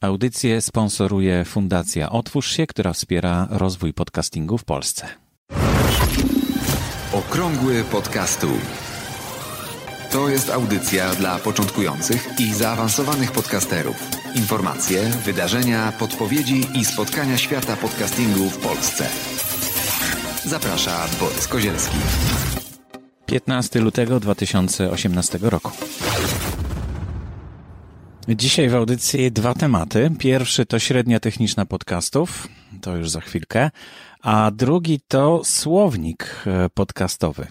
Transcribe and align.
Audycję 0.00 0.60
sponsoruje 0.60 1.44
Fundacja 1.44 2.10
Otwórz 2.10 2.50
się, 2.50 2.66
która 2.66 2.92
wspiera 2.92 3.48
rozwój 3.50 3.94
podcastingu 3.94 4.58
w 4.58 4.64
Polsce. 4.64 5.08
Okrągły 7.12 7.84
podcastu. 7.84 8.46
To 10.10 10.28
jest 10.28 10.50
audycja 10.50 11.14
dla 11.14 11.38
początkujących 11.38 12.28
i 12.40 12.54
zaawansowanych 12.54 13.32
podcasterów. 13.32 13.96
Informacje, 14.34 15.02
wydarzenia, 15.24 15.92
podpowiedzi 15.98 16.66
i 16.74 16.84
spotkania 16.84 17.38
świata 17.38 17.76
podcastingu 17.76 18.50
w 18.50 18.58
Polsce. 18.58 19.08
Zaprasza 20.44 21.06
Borys 21.20 21.48
Kozielski. 21.48 21.96
15 23.26 23.80
lutego 23.80 24.20
2018 24.20 25.38
roku. 25.42 25.70
Dzisiaj 28.36 28.68
w 28.68 28.74
audycji 28.74 29.32
dwa 29.32 29.54
tematy. 29.54 30.10
Pierwszy 30.18 30.66
to 30.66 30.78
średnia 30.78 31.20
techniczna 31.20 31.66
podcastów, 31.66 32.48
to 32.80 32.96
już 32.96 33.10
za 33.10 33.20
chwilkę, 33.20 33.70
a 34.22 34.50
drugi 34.50 35.00
to 35.08 35.44
słownik 35.44 36.44
e, 36.46 36.68
podcastowy. 36.74 37.46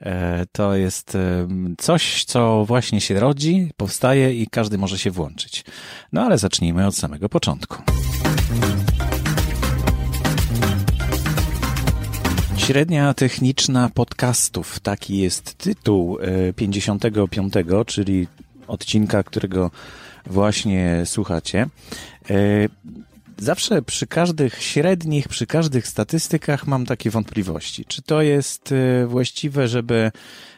E, 0.00 0.46
to 0.52 0.76
jest 0.76 1.14
e, 1.14 1.48
coś, 1.78 2.24
co 2.24 2.64
właśnie 2.64 3.00
się 3.00 3.20
rodzi, 3.20 3.70
powstaje 3.76 4.34
i 4.34 4.46
każdy 4.46 4.78
może 4.78 4.98
się 4.98 5.10
włączyć. 5.10 5.64
No 6.12 6.22
ale 6.22 6.38
zacznijmy 6.38 6.86
od 6.86 6.96
samego 6.96 7.28
początku. 7.28 7.82
Średnia 12.56 13.14
techniczna 13.14 13.90
podcastów, 13.94 14.80
taki 14.80 15.18
jest 15.18 15.54
tytuł 15.54 16.18
55, 16.56 17.52
czyli 17.86 18.26
odcinka, 18.68 19.22
którego 19.22 19.70
właśnie 20.28 21.02
słuchacie. 21.04 21.66
E, 22.30 22.34
zawsze 23.38 23.82
przy 23.82 24.06
każdych 24.06 24.62
średnich, 24.62 25.28
przy 25.28 25.46
każdych 25.46 25.86
statystykach 25.86 26.66
mam 26.66 26.86
takie 26.86 27.10
wątpliwości. 27.10 27.84
Czy 27.84 28.02
to 28.02 28.22
jest 28.22 28.72
e, 28.72 29.06
właściwe, 29.06 29.68
żeby 29.68 30.10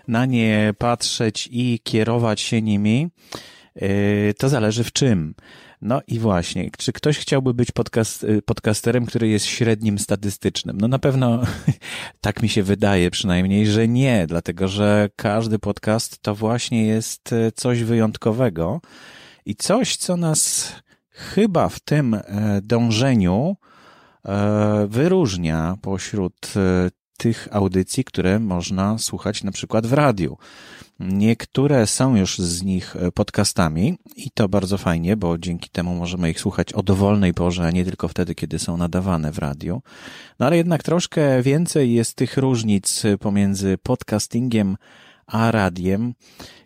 na 0.09 0.27
nie 0.27 0.75
patrzeć 0.79 1.49
i 1.53 1.81
kierować 1.85 2.41
się 2.41 2.63
nimi? 2.63 3.09
E, 3.77 4.35
to 4.35 4.49
zależy 4.49 4.85
w 4.85 4.93
czym. 4.93 5.35
No 5.83 6.01
i 6.07 6.19
właśnie, 6.19 6.71
czy 6.79 6.93
ktoś 6.93 7.19
chciałby 7.19 7.55
być 7.55 7.73
podcast, 7.73 8.27
podcasterem, 8.45 9.07
który 9.07 9.29
jest 9.29 9.47
średnim 9.47 9.99
statystycznym? 9.99 10.79
No 10.81 10.89
na 10.89 10.99
pewno 10.99 11.43
tak 12.21 12.43
mi 12.43 12.49
się 12.49 12.63
wydaje 12.63 13.11
przynajmniej, 13.11 13.67
że 13.67 13.89
nie, 13.89 14.27
dlatego 14.29 14.69
że 14.69 15.09
każdy 15.17 15.59
podcast 15.59 16.23
to 16.23 16.35
właśnie 16.35 16.87
jest 16.87 17.35
coś 17.55 17.83
wyjątkowego 17.83 18.81
i 19.51 19.55
coś, 19.55 19.97
co 19.97 20.17
nas 20.17 20.73
chyba 21.11 21.69
w 21.69 21.81
tym 21.81 22.15
e, 22.15 22.23
dążeniu 22.63 23.57
e, 24.25 24.87
wyróżnia 24.91 25.77
pośród 25.83 26.53
e, 26.57 26.91
tych 27.17 27.49
audycji, 27.51 28.05
które 28.05 28.39
można 28.39 28.99
słuchać 28.99 29.45
na 29.45 29.53
przykład 29.53 29.87
w 29.87 29.93
radiu. 29.93 30.39
Niektóre 31.01 31.87
są 31.87 32.17
już 32.17 32.39
z 32.39 32.63
nich 32.63 32.97
podcastami 33.15 33.99
i 34.17 34.31
to 34.35 34.49
bardzo 34.49 34.79
fajnie, 34.79 35.17
bo 35.17 35.39
dzięki 35.39 35.71
temu 35.71 35.95
możemy 35.95 36.31
ich 36.31 36.41
słuchać 36.41 36.73
o 36.73 36.83
dowolnej 36.83 37.35
porze, 37.35 37.67
a 37.67 37.71
nie 37.71 37.85
tylko 37.85 38.09
wtedy, 38.09 38.35
kiedy 38.35 38.59
są 38.59 38.77
nadawane 38.77 39.33
w 39.33 39.39
radiu. 39.39 39.83
No 40.39 40.47
ale 40.47 40.57
jednak 40.57 40.83
troszkę 40.83 41.43
więcej 41.43 41.93
jest 41.93 42.15
tych 42.15 42.37
różnic 42.37 43.03
pomiędzy 43.21 43.79
podcastingiem 43.83 44.77
a 45.31 45.51
radiem. 45.51 46.15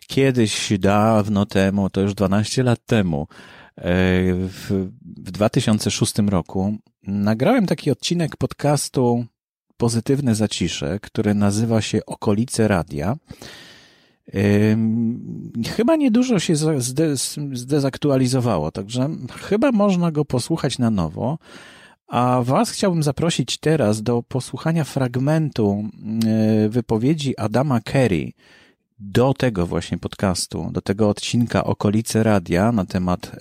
Kiedyś, 0.07 0.73
dawno 0.79 1.45
temu, 1.45 1.89
to 1.89 2.01
już 2.01 2.13
12 2.13 2.63
lat 2.63 2.85
temu, 2.85 3.27
e, 3.77 3.83
w, 4.33 4.89
w 5.01 5.31
2006 5.31 6.13
roku 6.29 6.77
nagrałem 7.03 7.65
taki 7.65 7.91
odcinek 7.91 8.37
podcastu 8.37 9.25
Pozytywne 9.77 10.35
Zacisze, 10.35 10.99
który 11.01 11.33
nazywa 11.33 11.81
się 11.81 12.05
Okolice 12.05 12.67
Radia. 12.67 13.17
Chyba 15.75 15.95
niedużo 15.95 16.39
się 16.39 16.53
zdezaktualizowało, 17.53 18.71
także 18.71 19.09
chyba 19.41 19.71
można 19.71 20.11
go 20.11 20.25
posłuchać 20.25 20.79
na 20.79 20.89
nowo. 20.89 21.37
A 22.07 22.41
Was 22.43 22.71
chciałbym 22.71 23.03
zaprosić 23.03 23.57
teraz 23.57 24.03
do 24.03 24.23
posłuchania 24.23 24.83
fragmentu 24.83 25.83
e, 26.25 26.69
wypowiedzi 26.69 27.37
Adama 27.37 27.79
Kerry, 27.79 28.31
do 28.99 29.33
tego 29.33 29.65
właśnie 29.65 29.97
podcastu, 29.97 30.69
do 30.71 30.81
tego 30.81 31.09
odcinka 31.09 31.63
Okolice 31.63 32.23
Radia 32.23 32.71
na 32.71 32.85
temat, 32.85 33.31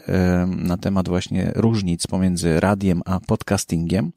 na 0.47 0.77
temat 0.77 1.09
właśnie 1.09 1.53
różnic 1.55 2.07
pomiędzy 2.07 2.61
radiem 2.61 3.03
a 3.05 3.21
podcastingiem. 3.21 4.13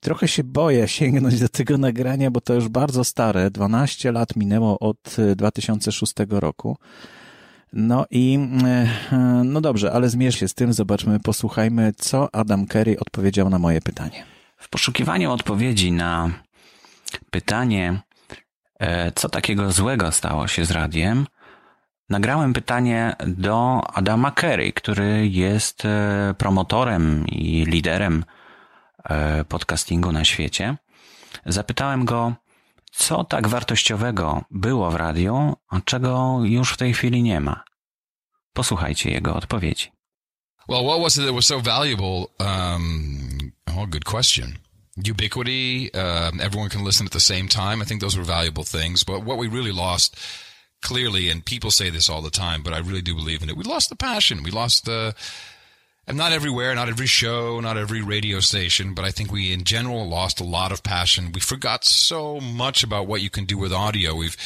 Trochę 0.00 0.28
się 0.28 0.44
boję 0.44 0.88
sięgnąć 0.88 1.40
do 1.40 1.48
tego 1.48 1.78
nagrania, 1.78 2.30
bo 2.30 2.40
to 2.40 2.54
już 2.54 2.68
bardzo 2.68 3.04
stare. 3.04 3.50
12 3.50 4.12
lat 4.12 4.36
minęło 4.36 4.78
od 4.78 5.16
2006 5.36 6.14
roku. 6.30 6.76
No 7.72 8.06
i 8.10 8.38
no 9.44 9.60
dobrze, 9.60 9.92
ale 9.92 10.08
zmierz 10.08 10.40
się 10.40 10.48
z 10.48 10.54
tym, 10.54 10.72
zobaczmy, 10.72 11.20
posłuchajmy, 11.20 11.92
co 11.96 12.34
Adam 12.34 12.66
Kerry 12.66 12.98
odpowiedział 12.98 13.50
na 13.50 13.58
moje 13.58 13.80
pytanie. 13.80 14.24
W 14.56 14.68
poszukiwaniu 14.68 15.32
odpowiedzi 15.32 15.92
na 15.92 16.30
pytanie, 17.30 18.00
E, 18.00 18.05
co 19.14 19.28
takiego 19.28 19.72
złego 19.72 20.12
stało 20.12 20.48
się 20.48 20.64
z 20.64 20.70
radiem, 20.70 21.26
nagrałem 22.08 22.52
pytanie 22.52 23.16
do 23.26 23.82
Adama 23.94 24.30
Kerry, 24.30 24.72
który 24.72 25.28
jest 25.28 25.84
e, 25.84 26.34
promotorem 26.38 27.26
i 27.26 27.64
liderem 27.64 28.24
e, 29.04 29.44
podcastingu 29.44 30.12
na 30.12 30.24
świecie. 30.24 30.76
Zapytałem 31.46 32.04
go, 32.04 32.32
co 32.92 33.24
tak 33.24 33.48
wartościowego 33.48 34.44
było 34.50 34.90
w 34.90 34.94
radiu, 34.94 35.56
a 35.68 35.80
czego 35.80 36.38
już 36.42 36.72
w 36.72 36.76
tej 36.76 36.94
chwili 36.94 37.22
nie 37.22 37.40
ma. 37.40 37.64
Posłuchajcie 38.52 39.10
jego 39.10 39.34
odpowiedzi. 39.34 39.92
Well, 40.68 40.84
what 40.84 41.00
was 41.00 41.16
it 41.16 41.24
that 41.24 41.34
was 41.34 41.46
so 41.46 41.60
valuable? 41.60 42.26
Um, 42.40 43.52
oh, 43.66 43.86
good 43.86 44.04
question. 44.04 44.58
Ubiquity. 44.96 45.92
Um, 45.94 46.40
everyone 46.40 46.70
can 46.70 46.84
listen 46.84 47.06
at 47.06 47.12
the 47.12 47.20
same 47.20 47.48
time. 47.48 47.82
I 47.82 47.84
think 47.84 48.00
those 48.00 48.16
were 48.16 48.24
valuable 48.24 48.64
things. 48.64 49.04
But 49.04 49.22
what 49.22 49.38
we 49.38 49.48
really 49.48 49.72
lost, 49.72 50.16
clearly, 50.82 51.28
and 51.28 51.44
people 51.44 51.70
say 51.70 51.90
this 51.90 52.08
all 52.08 52.22
the 52.22 52.30
time, 52.30 52.62
but 52.62 52.72
I 52.72 52.78
really 52.78 53.02
do 53.02 53.14
believe 53.14 53.42
in 53.42 53.50
it. 53.50 53.56
We 53.56 53.64
lost 53.64 53.88
the 53.88 53.96
passion. 53.96 54.42
We 54.42 54.50
lost 54.50 54.86
the, 54.86 55.14
and 56.06 56.16
not 56.16 56.32
everywhere, 56.32 56.74
not 56.74 56.88
every 56.88 57.06
show, 57.06 57.60
not 57.60 57.76
every 57.76 58.00
radio 58.00 58.40
station, 58.40 58.94
but 58.94 59.04
I 59.04 59.10
think 59.10 59.30
we 59.30 59.52
in 59.52 59.64
general 59.64 60.08
lost 60.08 60.40
a 60.40 60.44
lot 60.44 60.72
of 60.72 60.82
passion. 60.82 61.32
We 61.32 61.40
forgot 61.40 61.84
so 61.84 62.40
much 62.40 62.82
about 62.82 63.06
what 63.06 63.22
you 63.22 63.30
can 63.30 63.44
do 63.44 63.58
with 63.58 63.72
audio. 63.72 64.14
We've, 64.14 64.36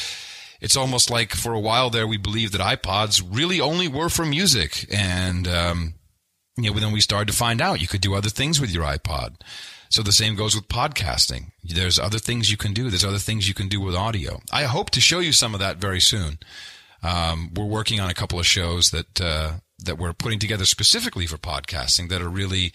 it's 0.59 0.75
almost 0.75 1.09
like 1.09 1.33
for 1.33 1.53
a 1.53 1.59
while 1.59 1.89
there 1.89 2.07
we 2.07 2.17
believed 2.17 2.53
that 2.53 2.61
iPods 2.81 3.23
really 3.27 3.61
only 3.61 3.87
were 3.87 4.09
for 4.09 4.25
music, 4.25 4.85
and 4.91 5.47
um, 5.47 5.93
you 6.57 6.71
know, 6.71 6.79
then 6.79 6.91
we 6.91 7.01
started 7.01 7.27
to 7.31 7.37
find 7.37 7.61
out 7.61 7.81
you 7.81 7.87
could 7.87 8.01
do 8.01 8.13
other 8.13 8.29
things 8.29 8.59
with 8.59 8.71
your 8.71 8.83
iPod. 8.83 9.35
So 9.91 10.01
the 10.03 10.13
same 10.13 10.35
goes 10.35 10.55
with 10.55 10.69
podcasting. 10.69 11.51
There's 11.65 11.99
other 11.99 12.17
things 12.17 12.49
you 12.49 12.55
can 12.55 12.73
do. 12.73 12.89
There's 12.89 13.03
other 13.03 13.17
things 13.17 13.49
you 13.49 13.53
can 13.53 13.67
do 13.67 13.81
with 13.81 13.93
audio. 13.93 14.39
I 14.49 14.63
hope 14.63 14.89
to 14.91 15.01
show 15.01 15.19
you 15.19 15.33
some 15.33 15.53
of 15.53 15.59
that 15.59 15.81
very 15.81 15.99
soon. 15.99 16.39
Um, 17.03 17.51
we're 17.53 17.65
working 17.65 17.99
on 17.99 18.09
a 18.09 18.13
couple 18.13 18.39
of 18.39 18.45
shows 18.45 18.91
that 18.91 19.19
uh, 19.19 19.51
that 19.85 19.97
we're 19.97 20.13
putting 20.13 20.39
together 20.39 20.65
specifically 20.65 21.27
for 21.27 21.37
podcasting 21.37 22.07
that 22.07 22.21
are 22.21 22.29
really 22.29 22.71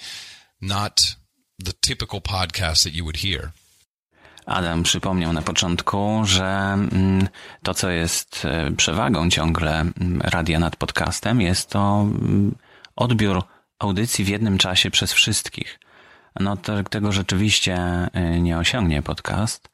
not 0.60 1.16
the 1.58 1.72
typical 1.80 2.20
podcast 2.20 2.84
that 2.84 2.92
you 2.92 3.04
would 3.04 3.16
hear. 3.16 3.52
Adam 4.46 4.82
przypomniał 4.82 5.32
na 5.32 5.42
początku, 5.42 6.22
że 6.24 6.44
mm, 6.44 7.28
to, 7.62 7.74
co 7.74 7.90
jest 7.90 8.44
e, 8.44 8.70
przewagą 8.76 9.30
ciągle 9.30 9.80
mm, 9.80 10.20
radia 10.24 10.58
nad 10.58 10.76
podcastem, 10.76 11.40
jest 11.40 11.70
to 11.70 12.00
mm, 12.00 12.54
odbiór 12.96 13.42
audycji 13.78 14.24
w 14.24 14.28
jednym 14.28 14.58
czasie 14.58 14.90
przez 14.90 15.12
wszystkich 15.12 15.78
no 16.40 16.56
tego 16.90 17.12
rzeczywiście 17.12 17.78
y, 18.36 18.40
nie 18.40 18.58
osiągnie 18.58 19.02
podcast. 19.02 19.68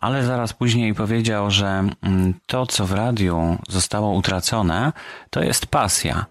Ale 0.00 0.24
zaraz 0.24 0.52
później 0.52 0.94
powiedział, 0.94 1.50
że 1.50 1.88
mm, 2.02 2.34
to, 2.46 2.66
co 2.66 2.86
w 2.86 2.92
radiu 2.92 3.58
zostało 3.68 4.12
utracone, 4.12 4.92
to 5.30 5.42
jest 5.42 5.66
pasja. 5.66 6.26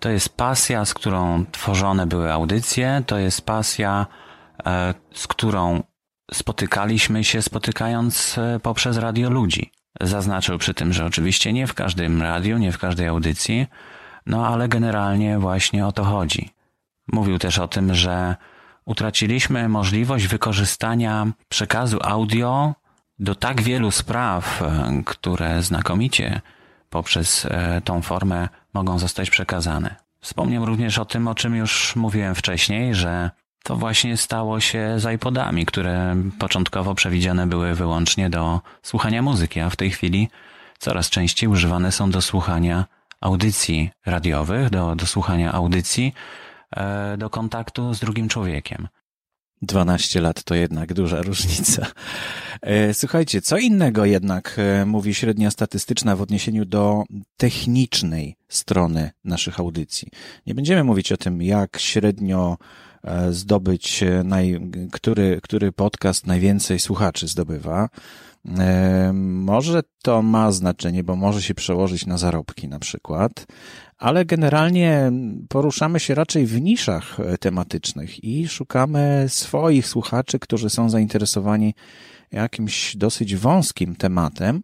To 0.00 0.08
jest 0.08 0.36
pasja, 0.36 0.84
z 0.84 0.94
którą 0.94 1.44
tworzone 1.52 2.06
były 2.06 2.32
audycje, 2.32 3.02
to 3.06 3.18
jest 3.18 3.42
pasja, 3.42 4.06
e, 4.66 4.94
z 5.14 5.26
którą 5.26 5.82
spotykaliśmy 6.32 7.24
się, 7.24 7.42
spotykając 7.42 8.38
e, 8.38 8.60
poprzez 8.60 8.96
radio 8.96 9.30
ludzi. 9.30 9.72
Zaznaczył 10.00 10.58
przy 10.58 10.74
tym, 10.74 10.92
że 10.92 11.06
oczywiście 11.06 11.52
nie 11.52 11.66
w 11.66 11.74
każdym 11.74 12.22
radiu, 12.22 12.58
nie 12.58 12.72
w 12.72 12.78
każdej 12.78 13.08
audycji, 13.08 13.66
no 14.26 14.46
ale 14.46 14.68
generalnie 14.68 15.38
właśnie 15.38 15.86
o 15.86 15.92
to 15.92 16.04
chodzi. 16.04 16.50
Mówił 17.12 17.38
też 17.38 17.58
o 17.58 17.68
tym, 17.68 17.94
że 17.94 18.36
utraciliśmy 18.88 19.68
możliwość 19.68 20.26
wykorzystania 20.26 21.26
przekazu 21.48 21.98
audio 22.02 22.74
do 23.18 23.34
tak 23.34 23.62
wielu 23.62 23.90
spraw, 23.90 24.62
e, 24.62 25.02
które 25.06 25.62
znakomicie 25.62 26.40
poprzez 26.90 27.46
e, 27.50 27.80
tą 27.84 28.02
formę 28.02 28.48
mogą 28.74 28.98
zostać 28.98 29.30
przekazane. 29.30 29.96
Wspomniałem 30.20 30.68
również 30.68 30.98
o 30.98 31.04
tym, 31.04 31.28
o 31.28 31.34
czym 31.34 31.56
już 31.56 31.96
mówiłem 31.96 32.34
wcześniej, 32.34 32.94
że 32.94 33.30
to 33.62 33.76
właśnie 33.76 34.16
stało 34.16 34.60
się 34.60 34.94
z 34.96 35.14
iPodami, 35.14 35.66
które 35.66 36.16
początkowo 36.38 36.94
przewidziane 36.94 37.46
były 37.46 37.74
wyłącznie 37.74 38.30
do 38.30 38.60
słuchania 38.82 39.22
muzyki, 39.22 39.60
a 39.60 39.70
w 39.70 39.76
tej 39.76 39.90
chwili 39.90 40.28
coraz 40.78 41.10
częściej 41.10 41.48
używane 41.48 41.92
są 41.92 42.10
do 42.10 42.22
słuchania 42.22 42.84
audycji 43.20 43.90
radiowych, 44.06 44.70
do, 44.70 44.96
do 44.96 45.06
słuchania 45.06 45.52
audycji, 45.52 46.14
do 47.18 47.30
kontaktu 47.30 47.94
z 47.94 48.00
drugim 48.00 48.28
człowiekiem. 48.28 48.88
12 49.62 50.20
lat 50.20 50.44
to 50.44 50.54
jednak 50.54 50.94
duża 50.94 51.22
różnica. 51.22 51.86
E, 52.62 52.94
słuchajcie, 52.94 53.42
co 53.42 53.58
innego 53.58 54.04
jednak 54.04 54.56
e, 54.58 54.86
mówi 54.86 55.14
średnia 55.14 55.50
statystyczna 55.50 56.16
w 56.16 56.22
odniesieniu 56.22 56.64
do 56.64 57.04
technicznej 57.36 58.36
strony 58.48 59.10
naszych 59.24 59.60
audycji. 59.60 60.08
Nie 60.46 60.54
będziemy 60.54 60.84
mówić 60.84 61.12
o 61.12 61.16
tym, 61.16 61.42
jak 61.42 61.78
średnio 61.78 62.58
e, 63.04 63.32
zdobyć, 63.32 64.04
naj, 64.24 64.60
który, 64.92 65.40
który 65.42 65.72
podcast 65.72 66.26
najwięcej 66.26 66.78
słuchaczy 66.78 67.28
zdobywa. 67.28 67.88
Może 69.22 69.82
to 70.02 70.22
ma 70.22 70.52
znaczenie, 70.52 71.04
bo 71.04 71.16
może 71.16 71.42
się 71.42 71.54
przełożyć 71.54 72.06
na 72.06 72.18
zarobki 72.18 72.68
na 72.68 72.78
przykład, 72.78 73.46
ale 73.98 74.24
generalnie 74.24 75.12
poruszamy 75.48 76.00
się 76.00 76.14
raczej 76.14 76.46
w 76.46 76.60
niszach 76.60 77.20
e, 77.20 77.38
tematycznych 77.38 78.24
i 78.24 78.48
szukamy 78.48 79.24
swoich 79.28 79.86
słuchaczy, 79.86 80.38
którzy 80.38 80.70
są 80.70 80.90
zainteresowani 80.90 81.74
jakimś 82.32 82.96
dosyć 82.96 83.36
wąskim 83.36 83.96
tematem. 83.96 84.62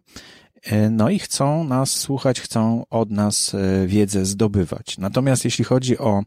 E, 0.63 0.89
no 0.89 1.09
i 1.09 1.19
chcą 1.19 1.63
nas 1.63 1.91
słuchać, 1.91 2.41
chcą 2.41 2.85
od 2.89 3.11
nas 3.11 3.55
e, 3.55 3.87
wiedzę 3.87 4.25
zdobywać. 4.25 4.97
Natomiast 4.97 5.45
jeśli 5.45 5.65
chodzi 5.65 5.97
o 5.97 6.23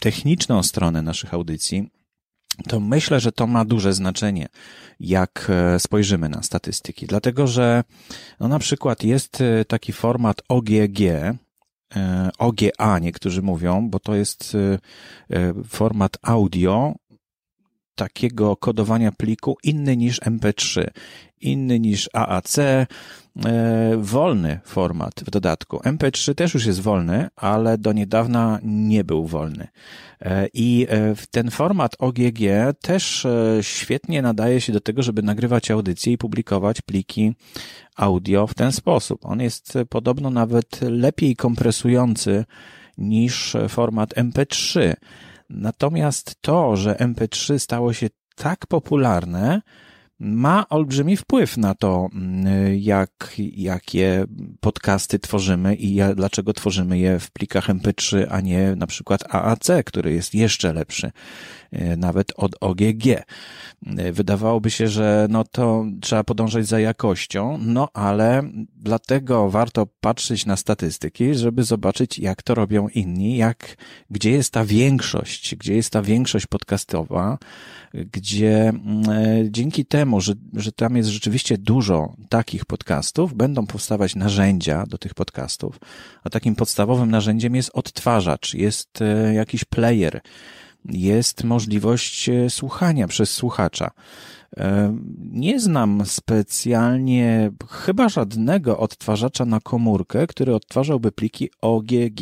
techniczną 0.00 0.62
stronę 0.62 1.02
naszych 1.02 1.34
audycji, 1.34 1.90
to 2.68 2.80
myślę, 2.80 3.20
że 3.20 3.32
to 3.32 3.46
ma 3.46 3.64
duże 3.64 3.92
znaczenie, 3.92 4.48
jak 5.00 5.52
spojrzymy 5.78 6.28
na 6.28 6.42
statystyki. 6.42 7.06
Dlatego, 7.06 7.46
że 7.46 7.84
no 8.40 8.48
na 8.48 8.58
przykład 8.58 9.04
jest 9.04 9.42
taki 9.68 9.92
format 9.92 10.42
OGG, 10.48 11.00
OGA 12.38 12.98
niektórzy 12.98 13.42
mówią, 13.42 13.90
bo 13.90 13.98
to 13.98 14.14
jest 14.14 14.54
e, 14.54 14.78
e, 15.36 15.54
format 15.64 16.16
audio 16.22 16.94
takiego 17.94 18.56
kodowania 18.56 19.12
pliku 19.12 19.56
inny 19.62 19.96
niż 19.96 20.20
MP3, 20.20 20.86
inny 21.40 21.80
niż 21.80 22.08
AAC, 22.12 22.56
wolny 23.98 24.60
format 24.64 25.14
w 25.26 25.30
dodatku. 25.30 25.76
MP3 25.76 26.34
też 26.34 26.54
już 26.54 26.66
jest 26.66 26.80
wolny, 26.80 27.28
ale 27.36 27.78
do 27.78 27.92
niedawna 27.92 28.58
nie 28.62 29.04
był 29.04 29.26
wolny. 29.26 29.68
I 30.54 30.86
ten 31.30 31.50
format 31.50 31.96
OGG 31.98 32.38
też 32.80 33.26
świetnie 33.60 34.22
nadaje 34.22 34.60
się 34.60 34.72
do 34.72 34.80
tego, 34.80 35.02
żeby 35.02 35.22
nagrywać 35.22 35.70
audycje 35.70 36.12
i 36.12 36.18
publikować 36.18 36.80
pliki 36.80 37.34
audio 37.96 38.46
w 38.46 38.54
ten 38.54 38.72
sposób. 38.72 39.26
On 39.26 39.40
jest 39.40 39.74
podobno 39.88 40.30
nawet 40.30 40.80
lepiej 40.80 41.36
kompresujący 41.36 42.44
niż 42.98 43.56
format 43.68 44.14
MP3. 44.14 44.94
Natomiast 45.50 46.36
to, 46.40 46.76
że 46.76 46.94
MP3 46.94 47.58
stało 47.58 47.92
się 47.92 48.06
tak 48.34 48.66
popularne, 48.66 49.62
ma 50.20 50.68
olbrzymi 50.68 51.16
wpływ 51.16 51.56
na 51.56 51.74
to, 51.74 52.08
jak, 52.76 53.34
jakie 53.38 54.24
podcasty 54.60 55.18
tworzymy 55.18 55.74
i 55.74 56.00
dlaczego 56.14 56.52
tworzymy 56.52 56.98
je 56.98 57.18
w 57.18 57.30
plikach 57.30 57.68
MP3, 57.68 58.26
a 58.30 58.40
nie 58.40 58.76
na 58.76 58.86
przykład 58.86 59.34
AAC, 59.34 59.70
który 59.86 60.12
jest 60.12 60.34
jeszcze 60.34 60.72
lepszy. 60.72 61.12
E, 61.76 61.96
nawet 61.96 62.32
od 62.36 62.52
OGG. 62.60 63.06
E, 63.06 64.12
wydawałoby 64.12 64.70
się, 64.70 64.88
że 64.88 65.26
no 65.30 65.44
to 65.44 65.84
trzeba 66.00 66.24
podążać 66.24 66.66
za 66.66 66.80
jakością, 66.80 67.58
no 67.60 67.88
ale 67.92 68.42
dlatego 68.76 69.50
warto 69.50 69.86
patrzeć 70.00 70.46
na 70.46 70.56
statystyki, 70.56 71.34
żeby 71.34 71.64
zobaczyć, 71.64 72.18
jak 72.18 72.42
to 72.42 72.54
robią 72.54 72.88
inni, 72.88 73.36
jak, 73.36 73.76
gdzie 74.10 74.30
jest 74.30 74.52
ta 74.52 74.64
większość, 74.64 75.56
gdzie 75.56 75.74
jest 75.74 75.90
ta 75.90 76.02
większość 76.02 76.46
podcastowa, 76.46 77.38
gdzie 78.12 78.68
mm, 78.68 79.10
e, 79.10 79.50
dzięki 79.50 79.86
temu, 79.86 80.20
że, 80.20 80.34
że 80.52 80.72
tam 80.72 80.96
jest 80.96 81.08
rzeczywiście 81.08 81.58
dużo 81.58 82.14
takich 82.28 82.64
podcastów, 82.64 83.34
będą 83.34 83.66
powstawać 83.66 84.14
narzędzia 84.14 84.86
do 84.86 84.98
tych 84.98 85.14
podcastów, 85.14 85.80
a 86.24 86.30
takim 86.30 86.54
podstawowym 86.54 87.10
narzędziem 87.10 87.54
jest 87.54 87.70
odtwarzacz, 87.74 88.54
jest 88.54 88.98
jakiś 89.34 89.64
player, 89.64 90.20
jest 90.90 91.44
możliwość 91.44 92.28
e, 92.28 92.50
słuchania 92.50 93.08
przez 93.08 93.30
słuchacza. 93.30 93.90
E, 94.56 94.96
nie 95.18 95.60
znam 95.60 96.02
specjalnie 96.06 97.50
chyba 97.70 98.08
żadnego 98.08 98.78
odtwarzacza 98.78 99.44
na 99.44 99.60
komórkę, 99.60 100.26
który 100.26 100.54
odtwarzałby 100.54 101.12
pliki 101.12 101.50
OGG. 101.60 102.20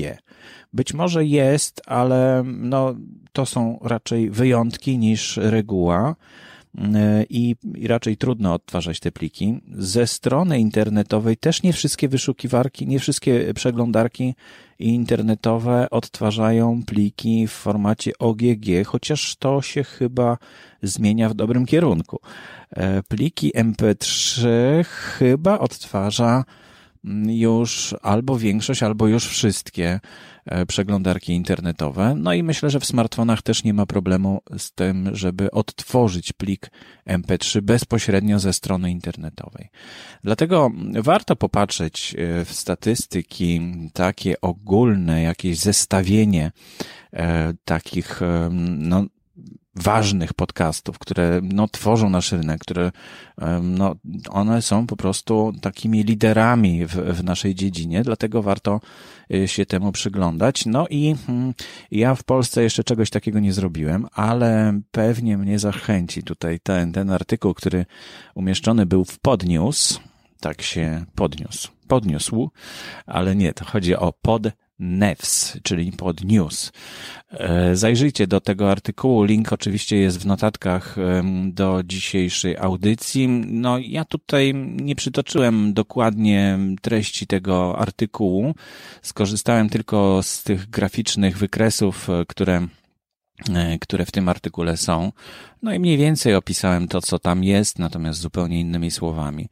Być 0.72 0.94
może 0.94 1.24
jest, 1.24 1.82
ale 1.86 2.42
no, 2.46 2.94
to 3.32 3.46
są 3.46 3.78
raczej 3.82 4.30
wyjątki 4.30 4.98
niż 4.98 5.36
reguła 5.36 6.16
i, 7.30 7.56
i 7.74 7.86
raczej 7.86 8.16
trudno 8.16 8.54
odtwarzać 8.54 9.00
te 9.00 9.12
pliki. 9.12 9.60
Ze 9.78 10.06
strony 10.06 10.60
internetowej 10.60 11.36
też 11.36 11.62
nie 11.62 11.72
wszystkie 11.72 12.08
wyszukiwarki, 12.08 12.86
nie 12.86 12.98
wszystkie 12.98 13.54
przeglądarki 13.54 14.34
internetowe 14.78 15.90
odtwarzają 15.90 16.82
pliki 16.86 17.46
w 17.46 17.52
formacie 17.52 18.12
OGG, 18.18 18.86
chociaż 18.86 19.36
to 19.36 19.62
się 19.62 19.84
chyba 19.84 20.38
zmienia 20.82 21.28
w 21.28 21.34
dobrym 21.34 21.66
kierunku. 21.66 22.20
E, 22.70 23.02
pliki 23.02 23.52
MP3 23.52 24.48
chyba 24.84 25.58
odtwarza 25.58 26.44
już 27.26 27.94
albo 28.02 28.38
większość, 28.38 28.82
albo 28.82 29.06
już 29.06 29.28
wszystkie 29.28 30.00
e, 30.46 30.66
przeglądarki 30.66 31.32
internetowe. 31.32 32.14
No 32.18 32.32
i 32.32 32.42
myślę, 32.42 32.70
że 32.70 32.80
w 32.80 32.84
smartfonach 32.84 33.42
też 33.42 33.64
nie 33.64 33.74
ma 33.74 33.86
problemu 33.86 34.42
z 34.58 34.72
tym, 34.72 35.10
żeby 35.12 35.50
odtworzyć 35.50 36.32
plik 36.32 36.70
MP3 37.08 37.60
bezpośrednio 37.60 38.38
ze 38.38 38.52
strony 38.52 38.90
internetowej. 38.90 39.68
Dlatego 40.24 40.70
warto 41.02 41.36
popatrzeć 41.36 42.14
e, 42.18 42.44
w 42.44 42.52
statystyki 42.52 43.60
takie 43.92 44.40
ogólne, 44.40 45.22
jakieś 45.22 45.58
zestawienie 45.58 46.52
e, 47.12 47.54
takich 47.64 48.20
no, 48.78 49.04
ważnych 49.76 50.34
podcastów, 50.34 50.98
które 50.98 51.40
no, 51.42 51.68
tworzą 51.68 52.10
nasz 52.10 52.32
rynek, 52.32 52.60
które 52.60 52.92
no, 53.62 53.96
one 54.30 54.62
są 54.62 54.86
po 54.86 54.96
prostu 54.96 55.52
takimi 55.60 56.02
liderami 56.02 56.86
w, 56.86 56.94
w 56.94 57.24
naszej 57.24 57.54
dziedzinie, 57.54 58.02
dlatego 58.02 58.42
warto 58.42 58.80
y, 59.34 59.48
się 59.48 59.66
temu 59.66 59.92
przyglądać. 59.92 60.66
No 60.66 60.86
i 60.90 61.14
mm, 61.28 61.54
ja 61.90 62.14
w 62.14 62.24
Polsce 62.24 62.62
jeszcze 62.62 62.84
czegoś 62.84 63.10
takiego 63.10 63.40
nie 63.40 63.52
zrobiłem, 63.52 64.06
ale 64.12 64.80
pewnie 64.90 65.38
mnie 65.38 65.58
zachęci 65.58 66.22
tutaj 66.22 66.60
ten, 66.60 66.92
ten 66.92 67.10
artykuł, 67.10 67.54
który 67.54 67.86
umieszczony 68.34 68.86
był 68.86 69.04
w 69.04 69.18
Podnews, 69.18 70.00
tak 70.40 70.62
się 70.62 71.04
podniósł, 71.14 71.68
podniósł, 71.88 72.50
ale 73.06 73.36
nie, 73.36 73.52
to 73.52 73.64
chodzi 73.64 73.96
o 73.96 74.12
pod 74.12 74.42
Nevs, 74.78 75.58
czyli 75.62 75.92
pod 75.92 76.24
news. 76.24 76.72
E, 77.30 77.76
zajrzyjcie 77.76 78.26
do 78.26 78.40
tego 78.40 78.70
artykułu. 78.70 79.24
Link 79.24 79.52
oczywiście 79.52 79.96
jest 79.96 80.18
w 80.18 80.26
notatkach 80.26 80.96
do 81.46 81.82
dzisiejszej 81.84 82.56
audycji. 82.56 83.28
No, 83.28 83.78
ja 83.78 84.04
tutaj 84.04 84.54
nie 84.54 84.94
przytoczyłem 84.94 85.74
dokładnie 85.74 86.58
treści 86.82 87.26
tego 87.26 87.78
artykułu. 87.78 88.54
Skorzystałem 89.02 89.68
tylko 89.68 90.20
z 90.22 90.42
tych 90.42 90.70
graficznych 90.70 91.38
wykresów, 91.38 92.10
e, 92.10 92.24
które 92.28 92.66
które 93.80 94.06
w 94.06 94.10
tym 94.10 94.28
artykule 94.28 94.76
są. 94.76 95.12
No 95.62 95.74
i 95.74 95.78
mniej 95.78 95.98
więcej 95.98 96.34
opisałem 96.34 96.88
to, 96.88 97.00
co 97.00 97.18
tam 97.18 97.44
jest, 97.44 97.78
natomiast 97.78 98.20
zupełnie 98.20 98.60
innymi 98.60 98.90
słowami. 98.90 99.48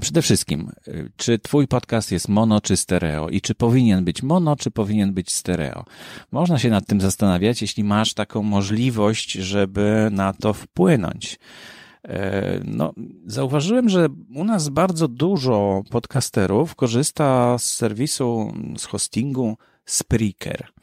Przede 0.00 0.22
wszystkim, 0.22 0.70
e, 0.88 0.92
czy 1.16 1.38
twój 1.38 1.68
podcast 1.68 2.12
jest 2.12 2.28
mono 2.28 2.60
czy 2.60 2.76
stereo 2.76 3.28
i 3.28 3.40
czy 3.40 3.54
powinien 3.54 4.04
być 4.04 4.22
mono, 4.22 4.56
czy 4.56 4.70
powinien 4.70 5.14
być 5.14 5.32
stereo? 5.32 5.84
Można 6.32 6.58
się 6.58 6.70
nad 6.70 6.86
tym 6.86 7.00
zastanawiać, 7.00 7.62
jeśli 7.62 7.84
masz 7.84 8.14
taką 8.14 8.42
możliwość, 8.42 9.32
żeby 9.32 10.08
na 10.12 10.32
to 10.32 10.52
wpłynąć. 10.52 11.38
E, 12.04 12.60
no, 12.64 12.92
zauważyłem, 13.26 13.88
że 13.88 14.08
u 14.34 14.44
nas 14.44 14.68
bardzo 14.68 15.08
dużo 15.08 15.82
podcasterów 15.90 16.74
korzysta 16.74 17.58
z 17.58 17.64
serwisu, 17.64 18.52
z 18.78 18.84
hostingu 18.84 19.56
Spreaker. 19.84 20.73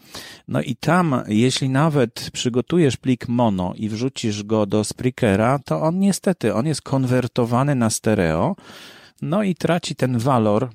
No 0.47 0.61
i 0.61 0.75
tam, 0.75 1.23
jeśli 1.27 1.69
nawet 1.69 2.29
przygotujesz 2.33 2.97
plik 2.97 3.27
mono 3.27 3.73
i 3.75 3.89
wrzucisz 3.89 4.43
go 4.43 4.65
do 4.65 4.83
Spreakera, 4.83 5.59
to 5.59 5.81
on 5.81 5.99
niestety, 5.99 6.53
on 6.53 6.65
jest 6.65 6.81
konwertowany 6.81 7.75
na 7.75 7.89
stereo, 7.89 8.55
no 9.21 9.43
i 9.43 9.55
traci 9.55 9.95
ten 9.95 10.17
walor 10.17 10.69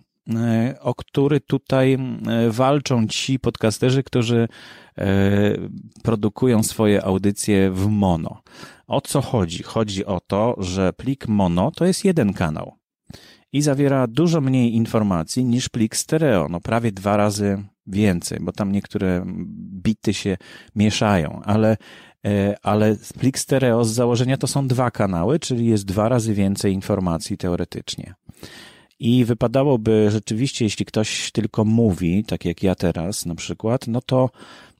o 0.81 0.95
który 0.95 1.41
tutaj 1.41 1.99
walczą 2.51 3.07
ci 3.07 3.39
podcasterzy, 3.39 4.03
którzy 4.03 4.49
produkują 6.03 6.63
swoje 6.63 7.05
audycje 7.05 7.71
w 7.71 7.87
mono. 7.87 8.43
O 8.87 9.01
co 9.01 9.21
chodzi? 9.21 9.63
Chodzi 9.63 10.05
o 10.05 10.21
to, 10.21 10.55
że 10.59 10.93
plik 10.93 11.29
mono 11.29 11.71
to 11.71 11.85
jest 11.85 12.05
jeden 12.05 12.33
kanał 12.33 12.76
i 13.57 13.63
zawiera 13.63 14.07
dużo 14.07 14.41
mniej 14.41 14.75
informacji 14.75 15.45
niż 15.45 15.69
plik 15.69 15.97
stereo, 15.97 16.49
no 16.49 16.61
prawie 16.61 16.93
dwa 16.93 17.17
razy 17.17 17.63
więcej, 17.87 18.39
bo 18.41 18.53
tam 18.53 18.73
niektóre 18.73 19.25
bity 19.83 20.15
się 20.15 20.37
mieszają, 20.75 21.41
ale, 21.45 21.77
e, 22.27 22.57
ale 22.63 22.97
plik 23.19 23.39
stereo 23.39 23.85
z 23.85 23.93
założenia 23.93 24.37
to 24.37 24.47
są 24.47 24.69
dwa 24.69 24.91
kanały, 24.91 25.39
czyli 25.39 25.67
jest 25.67 25.85
dwa 25.85 26.09
razy 26.09 26.35
więcej 26.35 26.73
informacji 26.73 27.39
teoretycznie. 27.39 28.15
I 28.99 29.25
wypadałoby 29.25 30.09
rzeczywiście, 30.11 30.65
jeśli 30.65 30.87
ktoś 30.87 31.33
tylko 31.33 31.65
mówi, 31.65 32.25
tak 32.25 32.45
jak 32.45 32.63
ja 32.63 32.75
teraz 32.75 33.27
na 33.27 33.35
przykład, 33.35 33.89
no 33.89 34.01
to, 34.01 34.31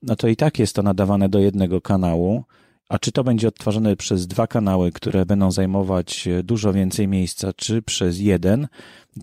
no 0.03 0.17
to 0.17 0.29
i 0.29 0.37
tak 0.37 0.59
jest 0.59 0.77
to 0.77 0.83
nadawane 0.83 1.29
do 1.29 1.39
jednego 1.39 1.81
kanału, 1.81 2.45
a 2.89 2.99
czy 2.99 3.13
to 3.13 3.25
będzie 3.25 3.49
odtwarzane 3.49 3.97
przez 3.97 4.27
dwa 4.27 4.47
kanały, 4.47 4.93
które 4.93 5.27
będą 5.27 5.51
zajmować 5.51 6.29
e, 6.29 6.43
dużo 6.43 6.73
więcej 6.73 7.09
miejsca, 7.09 7.53
czy 7.53 7.83
przez 7.83 8.21
jeden, 8.21 8.69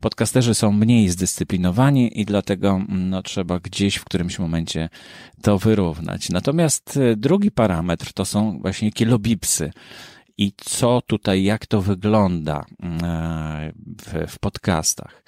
podcasterzy 0.00 0.54
są 0.54 0.72
mniej 0.72 1.08
zdyscyplinowani 1.08 2.20
i 2.20 2.24
dlatego 2.24 2.80
no, 2.88 3.22
trzeba 3.22 3.60
gdzieś 3.60 3.96
w 3.96 4.04
którymś 4.04 4.38
momencie 4.38 4.88
to 5.42 5.58
wyrównać. 5.58 6.30
Natomiast 6.30 6.98
drugi 7.16 7.50
parametr 7.50 8.12
to 8.12 8.24
są 8.24 8.58
właśnie 8.58 8.92
kilobipsy 8.92 9.70
i 10.38 10.52
co 10.56 11.00
tutaj, 11.06 11.44
jak 11.44 11.66
to 11.66 11.82
wygląda 11.82 12.64
w, 14.06 14.32
w 14.32 14.38
podcastach. 14.38 15.22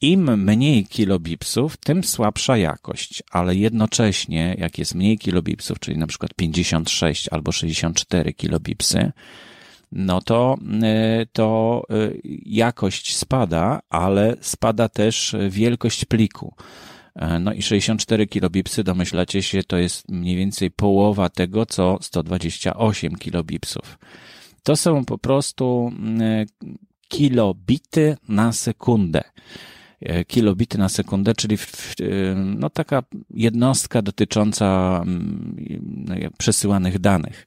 Im 0.00 0.44
mniej 0.44 0.86
kilobipsów, 0.86 1.76
tym 1.76 2.04
słabsza 2.04 2.56
jakość, 2.56 3.22
ale 3.30 3.54
jednocześnie, 3.54 4.56
jak 4.58 4.78
jest 4.78 4.94
mniej 4.94 5.18
kilobipsów, 5.18 5.78
czyli 5.78 5.98
na 5.98 6.06
przykład 6.06 6.34
56 6.34 7.28
albo 7.28 7.52
64 7.52 8.32
kilobipsy, 8.32 9.12
no 9.92 10.22
to, 10.22 10.56
y, 11.22 11.26
to 11.32 11.82
y, 11.90 12.20
jakość 12.46 13.16
spada, 13.16 13.80
ale 13.90 14.36
spada 14.40 14.88
też 14.88 15.36
wielkość 15.50 16.04
pliku. 16.04 16.54
E, 17.14 17.38
no 17.38 17.52
i 17.52 17.62
64 17.62 18.26
kilobipsy, 18.26 18.84
domyślacie 18.84 19.42
się, 19.42 19.62
to 19.62 19.76
jest 19.76 20.08
mniej 20.08 20.36
więcej 20.36 20.70
połowa 20.70 21.28
tego, 21.28 21.66
co 21.66 21.98
128 22.00 23.16
kilobipsów. 23.16 23.98
To 24.62 24.76
są 24.76 25.04
po 25.04 25.18
prostu 25.18 25.92
y, 26.20 26.46
kilobity 27.08 28.16
na 28.28 28.52
sekundę. 28.52 29.24
E, 30.00 30.24
kilobity 30.24 30.78
na 30.78 30.88
sekundę, 30.88 31.34
czyli 31.34 31.56
w, 31.56 31.94
no 32.34 32.70
taka 32.70 33.02
jednostka 33.30 34.02
dotycząca 34.02 35.00
mm, 35.02 35.56
no, 36.06 36.14
przesyłanych 36.38 36.98
danych. 36.98 37.46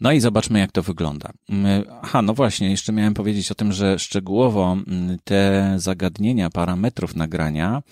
No 0.00 0.12
i 0.12 0.20
zobaczmy, 0.20 0.58
jak 0.58 0.72
to 0.72 0.82
wygląda. 0.82 1.30
Mm, 1.48 1.84
aha, 2.02 2.22
no 2.22 2.34
właśnie, 2.34 2.70
jeszcze 2.70 2.92
miałem 2.92 3.14
powiedzieć 3.14 3.52
o 3.52 3.54
tym, 3.54 3.72
że 3.72 3.98
szczegółowo 3.98 4.72
mm, 4.72 5.18
te 5.24 5.74
zagadnienia 5.76 6.50
parametrów 6.50 7.16
nagrania 7.16 7.82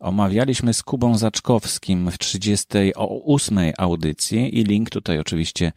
omawialiśmy 0.00 0.74
z 0.74 0.82
Kubą 0.82 1.18
Zaczkowskim 1.18 2.10
w 2.10 2.18
38 2.18 3.58
audycji 3.78 4.58
i 4.58 4.64
link 4.64 4.90
tutaj 4.90 5.18
oczywiście 5.18 5.72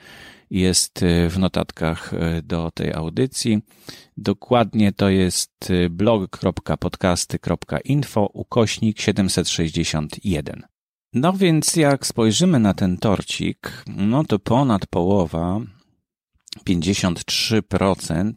jest 0.50 1.04
e, 1.04 1.30
w 1.30 1.40
notatkach 1.40 2.14
e, 2.14 2.42
do 2.42 2.72
tej 2.72 2.94
audycji. 2.94 3.62
Dokładnie 4.18 4.92
to 4.92 5.10
jest 5.10 5.70
e, 5.70 5.90
blog.podcasty.info 5.90 8.30
ukośnik 8.34 9.02
761. 9.02 10.64
No 11.14 11.34
więc 11.34 11.76
jak 11.76 12.06
spojrzymy 12.06 12.60
na 12.60 12.74
ten 12.74 12.98
torcik, 12.98 13.84
no 13.88 14.24
to 14.24 14.40
ponad 14.40 14.86
połowa, 14.86 15.60
53% 16.70 18.34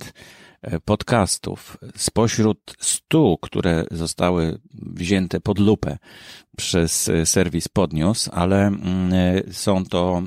podcastów 0.84 1.76
spośród 1.96 2.76
100, 2.80 3.38
które 3.42 3.84
zostały 3.90 4.60
wzięte 4.74 5.40
pod 5.40 5.58
lupę 5.58 5.98
przez 6.56 7.10
serwis 7.24 7.68
Podniósł, 7.68 8.30
ale 8.32 8.66
mm, 8.66 9.12
są 9.52 9.84
to 9.84 10.22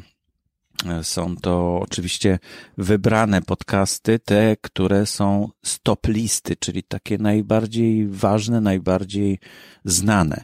są 1.02 1.36
to 1.36 1.80
oczywiście 1.82 2.40
wybrane 2.78 3.42
podcasty, 3.42 4.20
te, 4.20 4.58
które 4.62 5.06
są 5.06 5.50
stop 5.64 6.08
listy, 6.08 6.56
czyli 6.56 6.84
takie 6.84 7.18
najbardziej 7.18 8.08
ważne, 8.08 8.62
najbardziej 8.62 9.40
znane. 9.86 10.44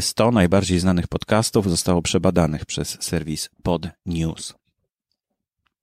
100 0.00 0.30
najbardziej 0.30 0.78
znanych 0.78 1.06
podcastów 1.06 1.70
zostało 1.70 2.02
przebadanych 2.02 2.66
przez 2.66 2.96
serwis 3.00 3.50
Pod 3.62 3.88
News. 4.06 4.54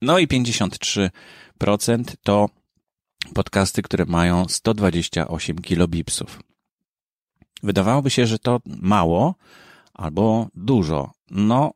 No 0.02 0.20
i 0.20 0.28
53% 0.28 1.10
to 2.24 2.50
podcasty, 3.34 3.82
które 3.82 4.06
mają 4.06 4.46
128 4.48 5.58
kilobipsów. 5.58 6.42
Wydawałoby 7.64 8.10
się, 8.10 8.28
że 8.28 8.40
to 8.40 8.60
mało 8.66 9.36
albo 9.94 10.48
dużo. 10.54 11.12
No, 11.32 11.72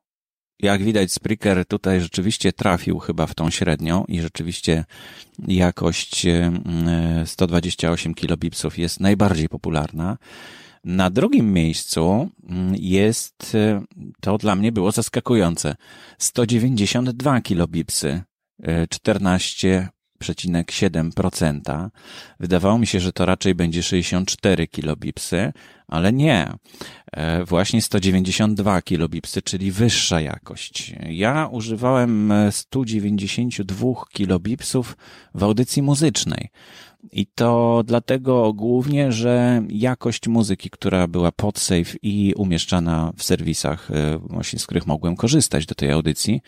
jak 0.59 0.83
widać, 0.83 1.11
Spreaker 1.11 1.65
tutaj 1.65 2.01
rzeczywiście 2.01 2.53
trafił 2.53 2.99
chyba 2.99 3.27
w 3.27 3.35
tą 3.35 3.49
średnią 3.49 4.05
i 4.07 4.21
rzeczywiście 4.21 4.85
jakość 5.47 6.25
128 7.25 8.13
kilobipsów 8.13 8.77
jest 8.77 8.99
najbardziej 8.99 9.49
popularna. 9.49 10.17
Na 10.83 11.09
drugim 11.09 11.53
miejscu 11.53 12.29
mm, 12.49 12.75
jest, 12.77 13.55
e, 13.55 13.81
to 14.21 14.37
dla 14.37 14.55
mnie 14.55 14.71
było 14.71 14.91
zaskakujące, 14.91 15.75
192 16.17 17.41
kilobipsy, 17.41 18.21
14,7%. 20.19 21.89
Wydawało 22.39 22.77
mi 22.77 22.87
się, 22.87 22.99
że 22.99 23.13
to 23.13 23.25
raczej 23.25 23.55
będzie 23.55 23.83
64 23.83 24.67
kilobipsy, 24.67 25.53
ale 25.87 26.13
nie. 26.13 26.53
E, 27.11 27.43
właśnie 27.43 27.81
192 27.81 28.81
kilobipsy, 28.81 29.41
czyli 29.41 29.71
wyższa 29.71 30.21
jakość. 30.21 30.93
Ja 31.09 31.47
używałem 31.51 32.33
192 32.51 33.93
kilobipsów 34.13 34.97
w 35.35 35.43
audycji 35.43 35.81
muzycznej. 35.81 36.49
I 37.11 37.25
to 37.25 37.83
dlatego 37.85 38.53
głównie, 38.53 39.11
że 39.11 39.63
jakość 39.69 40.27
muzyki, 40.27 40.69
która 40.69 41.07
była 41.07 41.31
pod 41.31 41.59
safe 41.59 41.97
i 42.01 42.33
umieszczana 42.37 43.13
w 43.17 43.23
serwisach, 43.23 43.91
e, 43.91 44.17
właśnie 44.17 44.59
z 44.59 44.65
których 44.65 44.87
mogłem 44.87 45.15
korzystać 45.15 45.65
do 45.65 45.75
tej 45.75 45.91
audycji, 45.91 46.41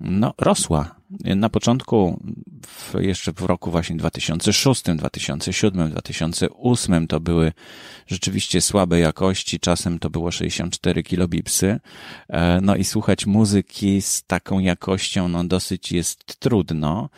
no, 0.00 0.34
rosła. 0.38 0.94
Na 1.24 1.48
początku, 1.48 2.20
w, 2.66 2.94
jeszcze 3.00 3.32
w 3.32 3.40
roku 3.40 3.70
właśnie 3.70 3.96
2006, 3.96 4.82
2007, 4.96 5.90
2008 5.90 7.06
to 7.06 7.20
były 7.20 7.52
rzeczywiście 8.06 8.60
słabe 8.60 9.00
jakości, 9.00 9.60
czasem 9.60 9.98
to 9.98 10.10
było 10.10 10.30
64 10.30 11.02
kilobipsy. 11.02 11.80
E, 12.28 12.60
no 12.60 12.76
i 12.76 12.84
słuchać 12.84 13.26
muzyki 13.26 14.02
z 14.02 14.22
taką 14.22 14.58
jakością, 14.58 15.28
no 15.28 15.44
dosyć 15.44 15.92
jest 15.92 16.40
trudno. 16.40 17.08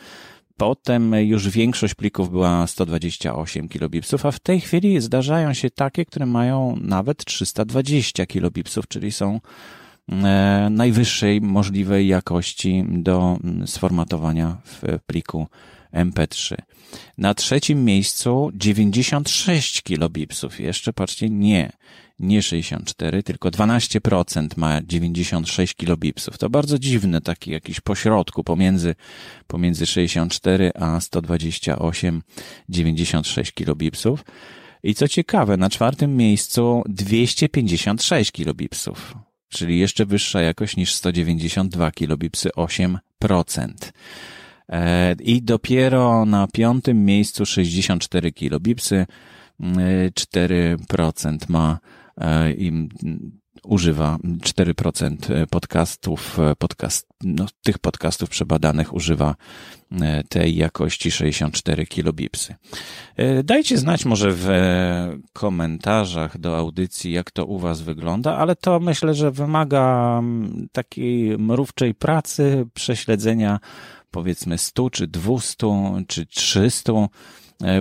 Potem 0.57 1.15
już 1.15 1.49
większość 1.49 1.95
plików 1.95 2.31
była 2.31 2.67
128 2.67 3.69
kilobipsów, 3.69 4.27
a 4.27 4.31
w 4.31 4.41
tej 4.41 4.61
chwili 4.61 5.01
zdarzają 5.01 5.55
się 5.55 5.71
takie, 5.71 6.05
które 6.05 6.27
mają 6.27 6.77
nawet 6.81 7.25
320 7.25 8.27
kilobipsów, 8.27 8.89
czyli 8.89 9.13
są 9.13 9.41
najwyższej 10.71 11.41
możliwej 11.41 12.09
jakości 12.09 12.85
do 12.89 13.39
mm, 13.45 13.67
sformatowania 13.67 14.57
w 14.65 14.83
pliku 15.07 15.47
MP3. 15.95 16.55
Na 17.19 17.35
trzecim 17.35 17.85
miejscu 17.85 18.51
96 18.55 19.83
kilobipsów. 19.83 20.61
Jeszcze 20.61 20.93
patrzcie, 20.93 21.31
nie, 21.31 21.73
nie 22.19 22.43
64, 22.43 23.23
tylko 23.23 23.51
12% 23.51 24.49
ma 24.57 24.81
96 24.83 25.75
kilobipsów. 25.75 26.39
To 26.39 26.51
bardzo 26.51 26.79
dziwne, 26.79 27.21
taki 27.21 27.51
jakiś 27.51 27.81
pośrodku 27.81 28.45
pomiędzy, 28.45 28.95
pomiędzy 29.47 29.87
64 29.87 30.73
a 30.75 31.01
128, 31.01 32.23
96 32.69 33.53
kilobipsów. 33.53 34.25
I 34.83 34.95
co 34.95 35.09
ciekawe, 35.09 35.57
na 35.57 35.71
czwartym 35.71 36.17
miejscu 36.17 36.83
256 36.89 38.33
kilobipsów, 38.33 39.15
czyli 39.53 39.79
jeszcze 39.79 40.07
wyższa 40.07 40.43
jakość 40.43 40.77
niż 40.77 40.95
192 40.95 41.91
kilobipsy, 41.91 42.49
8%. 42.57 42.99
E, 44.69 45.15
I 45.21 45.43
dopiero 45.43 46.25
na 46.27 46.47
piątym 46.53 47.05
miejscu 47.05 47.47
64 47.47 48.33
kilobipsy, 48.33 49.07
4% 49.61 51.37
ma 51.49 51.79
e, 52.17 52.53
im 52.53 52.89
używa 53.67 54.19
4% 54.25 55.47
podcastów, 55.47 56.39
podcast, 56.59 57.09
no, 57.25 57.47
tych 57.63 57.79
podcastów 57.79 58.31
przebadanych 58.31 58.95
używa 58.95 59.35
e, 59.93 60.25
tej 60.25 60.57
jakości 60.57 61.11
64 61.11 61.87
kilobipsy. 61.87 62.55
Dajcie 63.45 63.79
znać 63.79 64.05
może 64.05 64.29
w 64.33 64.49
komentarzach 65.33 66.39
do 66.39 66.57
audycji, 66.59 67.13
jak 67.13 67.31
to 67.31 67.45
u 67.45 67.59
Was 67.59 67.81
wygląda, 67.81 68.37
ale 68.37 68.57
to 68.57 68.81
myślę, 68.81 69.15
że 69.15 69.31
wymaga 69.31 70.19
mm, 70.19 70.69
takiej 70.73 71.39
mrówczej 71.39 71.95
pracy, 71.95 72.67
prześledzenia 72.75 73.61
powiedzmy 74.11 74.59
100 74.59 74.91
czy 74.91 75.07
200 75.07 75.67
czy 76.07 76.27
300 76.27 76.93
e, 76.93 77.09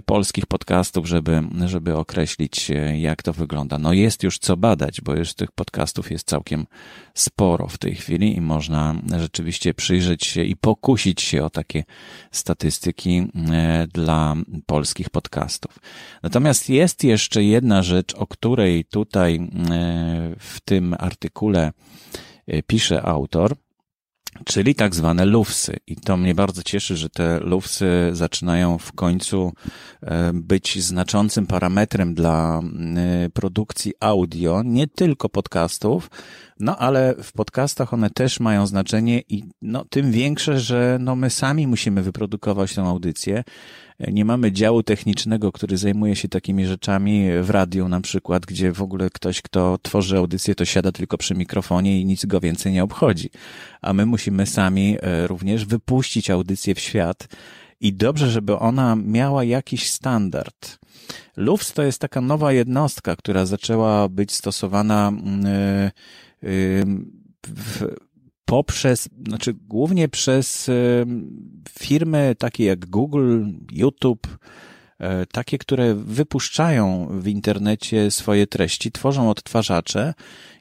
polskich 0.06 0.46
podcastów, 0.46 1.08
żeby, 1.08 1.44
żeby 1.66 1.96
określić, 1.98 2.72
e, 2.72 3.00
jak 3.00 3.24
to 3.24 3.34
wygląda. 3.34 3.78
No 3.78 3.94
jest 3.94 4.24
już 4.24 4.40
co 4.40 4.58
badać, 4.58 5.02
bo 5.02 5.16
już 5.16 5.34
tych 5.34 5.52
podcastów 5.52 6.12
jest 6.12 6.28
całkiem 6.28 6.66
sporo 7.14 7.68
w 7.68 7.78
tej 7.78 7.96
chwili 7.96 8.36
i 8.36 8.42
można 8.42 8.96
rzeczywiście 9.18 9.74
przyjrzeć 9.74 10.26
się 10.26 10.44
i 10.44 10.56
pokusić 10.56 11.22
się 11.22 11.44
o 11.44 11.50
takie 11.50 11.84
statystyki 12.32 13.28
e, 13.52 13.88
dla 13.94 14.36
polskich 14.66 15.10
podcastów. 15.10 15.80
Natomiast 16.24 16.70
jest 16.70 17.04
jeszcze 17.04 17.44
jedna 17.44 17.84
rzecz, 17.84 18.16
o 18.16 18.28
której 18.28 18.86
tutaj 18.86 19.50
w 20.40 20.62
tym 20.66 20.96
artykule 21.00 21.72
pisze 22.68 23.04
autor, 23.04 23.56
czyli 24.46 24.76
tak 24.76 24.96
zwane 24.96 25.26
lufsy. 25.26 25.78
I 25.88 25.96
to 25.96 26.18
mnie 26.18 26.36
bardzo 26.36 26.64
cieszy, 26.64 26.98
że 26.98 27.10
te 27.10 27.40
lufsy 27.40 28.10
zaczynają 28.12 28.78
w 28.78 28.92
końcu 28.92 29.54
e, 30.02 30.32
być 30.34 30.84
znaczącym 30.84 31.48
parametrem 31.48 32.14
dla 32.14 32.60
e, 32.60 33.30
produkcji 33.30 33.94
audio, 34.00 34.62
nie 34.66 34.88
tylko 34.88 35.30
podcastów, 35.30 36.10
no 36.62 36.78
ale 36.78 37.16
w 37.24 37.32
podcastach 37.32 37.94
one 37.94 38.10
też 38.10 38.40
mają 38.40 38.68
znaczenie 38.68 39.22
i 39.30 39.44
no, 39.62 39.86
tym 39.86 40.12
większe, 40.12 40.60
że 40.60 40.98
no, 41.02 41.16
my 41.16 41.30
sami 41.30 41.68
musimy 41.68 42.02
wyprodukować 42.02 42.76
tę 42.76 42.82
audycję. 42.82 43.44
Nie 44.12 44.26
mamy 44.26 44.52
działu 44.52 44.84
technicznego, 44.84 45.52
który 45.52 45.78
zajmuje 45.78 46.16
się 46.16 46.28
takimi 46.28 46.66
rzeczami 46.66 47.28
w 47.42 47.50
radiu 47.50 47.88
na 47.88 48.02
przykład, 48.02 48.46
gdzie 48.46 48.72
w 48.72 48.82
ogóle 48.82 49.10
ktoś, 49.10 49.42
kto 49.42 49.78
tworzy 49.82 50.18
audycję, 50.18 50.56
to 50.56 50.66
siada 50.66 50.92
tylko 50.92 51.18
przy 51.18 51.36
mikrofonie 51.36 52.02
i 52.02 52.06
nic 52.06 52.26
go 52.26 52.40
więcej 52.40 52.74
nie 52.74 52.84
obchodzi. 52.84 53.30
A 53.82 53.94
my 53.94 54.06
musimy 54.06 54.46
sami 54.46 54.98
e, 55.02 55.28
również 55.28 55.66
wypuścić 55.66 56.30
audycję 56.30 56.76
w 56.76 56.80
świat 56.80 57.28
i 57.82 57.94
dobrze, 57.94 58.32
żeby 58.32 58.60
ona 58.60 58.96
miała 58.96 59.44
jakiś 59.44 59.90
standard. 59.90 60.80
LUFS 61.38 61.74
to 61.74 61.84
jest 61.84 62.00
taka 62.00 62.22
nowa 62.22 62.54
jednostka, 62.54 63.16
która 63.16 63.46
zaczęła 63.46 64.10
być 64.10 64.32
stosowana 64.32 65.12
yy, 65.14 65.22
w, 65.24 65.92
poprzez, 68.46 69.10
znaczy 69.28 69.54
głównie 69.54 70.10
przez 70.10 70.70
firmy 71.80 72.36
takie 72.40 72.66
jak 72.66 72.86
Google, 72.86 73.46
YouTube, 73.72 74.28
e, 75.00 75.26
takie, 75.26 75.58
które 75.58 75.96
wypuszczają 75.96 77.08
w 77.12 77.28
internecie 77.28 78.12
swoje 78.12 78.48
treści, 78.48 78.92
tworzą 78.92 79.30
odtwarzacze 79.30 80.14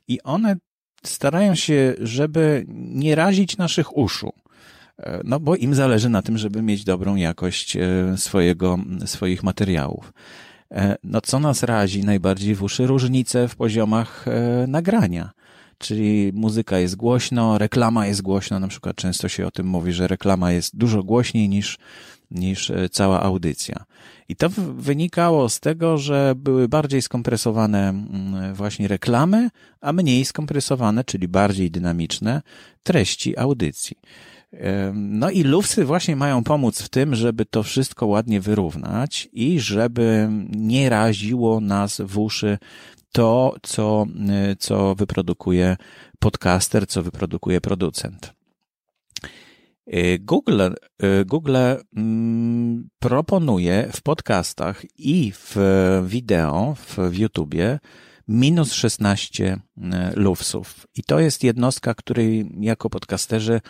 i 0.09 0.23
one 0.23 0.57
starają 1.05 1.55
się, 1.55 1.95
żeby 1.99 2.65
nie 2.69 3.15
razić 3.15 3.57
naszych 3.57 3.97
uszu. 3.97 4.33
E, 4.99 5.21
no 5.25 5.41
bo 5.41 5.57
im 5.57 5.75
zależy 5.75 6.09
na 6.09 6.23
tym, 6.23 6.39
żeby 6.39 6.63
mieć 6.63 6.85
dobrą 6.85 7.17
jakość 7.17 7.77
e, 7.77 7.81
swojego, 8.17 8.79
swoich 9.07 9.43
materiałów. 9.43 10.13
No 11.05 11.21
co 11.21 11.41
nas 11.41 11.63
razi 11.63 12.05
najbardziej 12.05 12.55
w 12.55 12.63
uszy? 12.63 12.87
Różnice 12.87 13.49
w 13.49 13.57
poziomach 13.57 14.27
nagrania 14.69 15.31
czyli 15.81 16.33
muzyka 16.35 16.79
jest 16.79 16.97
głośno, 16.97 17.59
reklama 17.59 18.07
jest 18.07 18.23
głośno, 18.23 18.61
na 18.61 18.69
przykład 18.69 18.97
często 18.97 19.29
się 19.29 19.47
o 19.47 19.51
tym 19.51 19.67
mówi, 19.67 19.93
że 19.93 20.09
reklama 20.09 20.53
jest 20.53 20.77
dużo 20.77 21.03
głośniej 21.03 21.49
niż, 21.49 21.79
niż 22.31 22.71
e, 22.71 22.89
cała 22.89 23.23
audycja. 23.23 23.85
I 24.29 24.37
to 24.37 24.49
wynikało 24.77 25.49
z 25.49 25.61
tego, 25.61 25.99
że 25.99 26.33
były 26.37 26.69
bardziej 26.69 27.03
skompresowane 27.03 27.89
mm, 27.89 28.55
właśnie 28.55 28.89
reklamy, 28.89 29.51
a 29.81 29.93
mniej 29.93 30.25
skompresowane, 30.25 31.05
czyli 31.05 31.29
bardziej 31.29 31.71
dynamiczne 31.71 32.43
treści 32.83 33.39
audycji. 33.39 33.97
No 34.95 35.31
i 35.31 35.43
lufsy 35.43 35.85
właśnie 35.85 36.17
mają 36.17 36.45
pomóc 36.45 36.83
w 36.83 36.89
tym, 36.89 37.15
żeby 37.15 37.45
to 37.45 37.63
wszystko 37.63 38.07
ładnie 38.07 38.41
wyrównać 38.41 39.29
i 39.33 39.61
żeby 39.61 40.29
nie 40.51 40.89
raziło 40.89 41.61
nas 41.61 42.01
w 42.05 42.19
uszy 42.19 42.59
to, 43.13 43.57
co, 43.63 44.07
y, 44.53 44.57
co 44.57 44.95
wyprodukuje 44.95 45.77
podcaster, 46.19 46.87
co 46.87 47.03
wyprodukuje 47.03 47.61
producent. 47.61 48.33
Y, 49.95 50.19
Google, 50.19 50.63
y, 51.03 51.25
Google 51.25 51.57
mm, 51.97 52.89
proponuje 52.99 53.89
w 53.93 54.03
podcastach 54.03 54.83
i 54.99 55.33
w 55.33 55.57
wideo, 56.07 56.75
w 56.75 57.19
YouTubie 57.19 57.79
minus 58.29 58.73
16 58.73 59.61
lufsów. 60.15 60.87
I 60.95 61.03
to 61.03 61.21
jest 61.21 61.45
jednostka, 61.45 61.95
której 61.95 62.51
jako 62.61 62.91
podcasterzy 62.91 63.61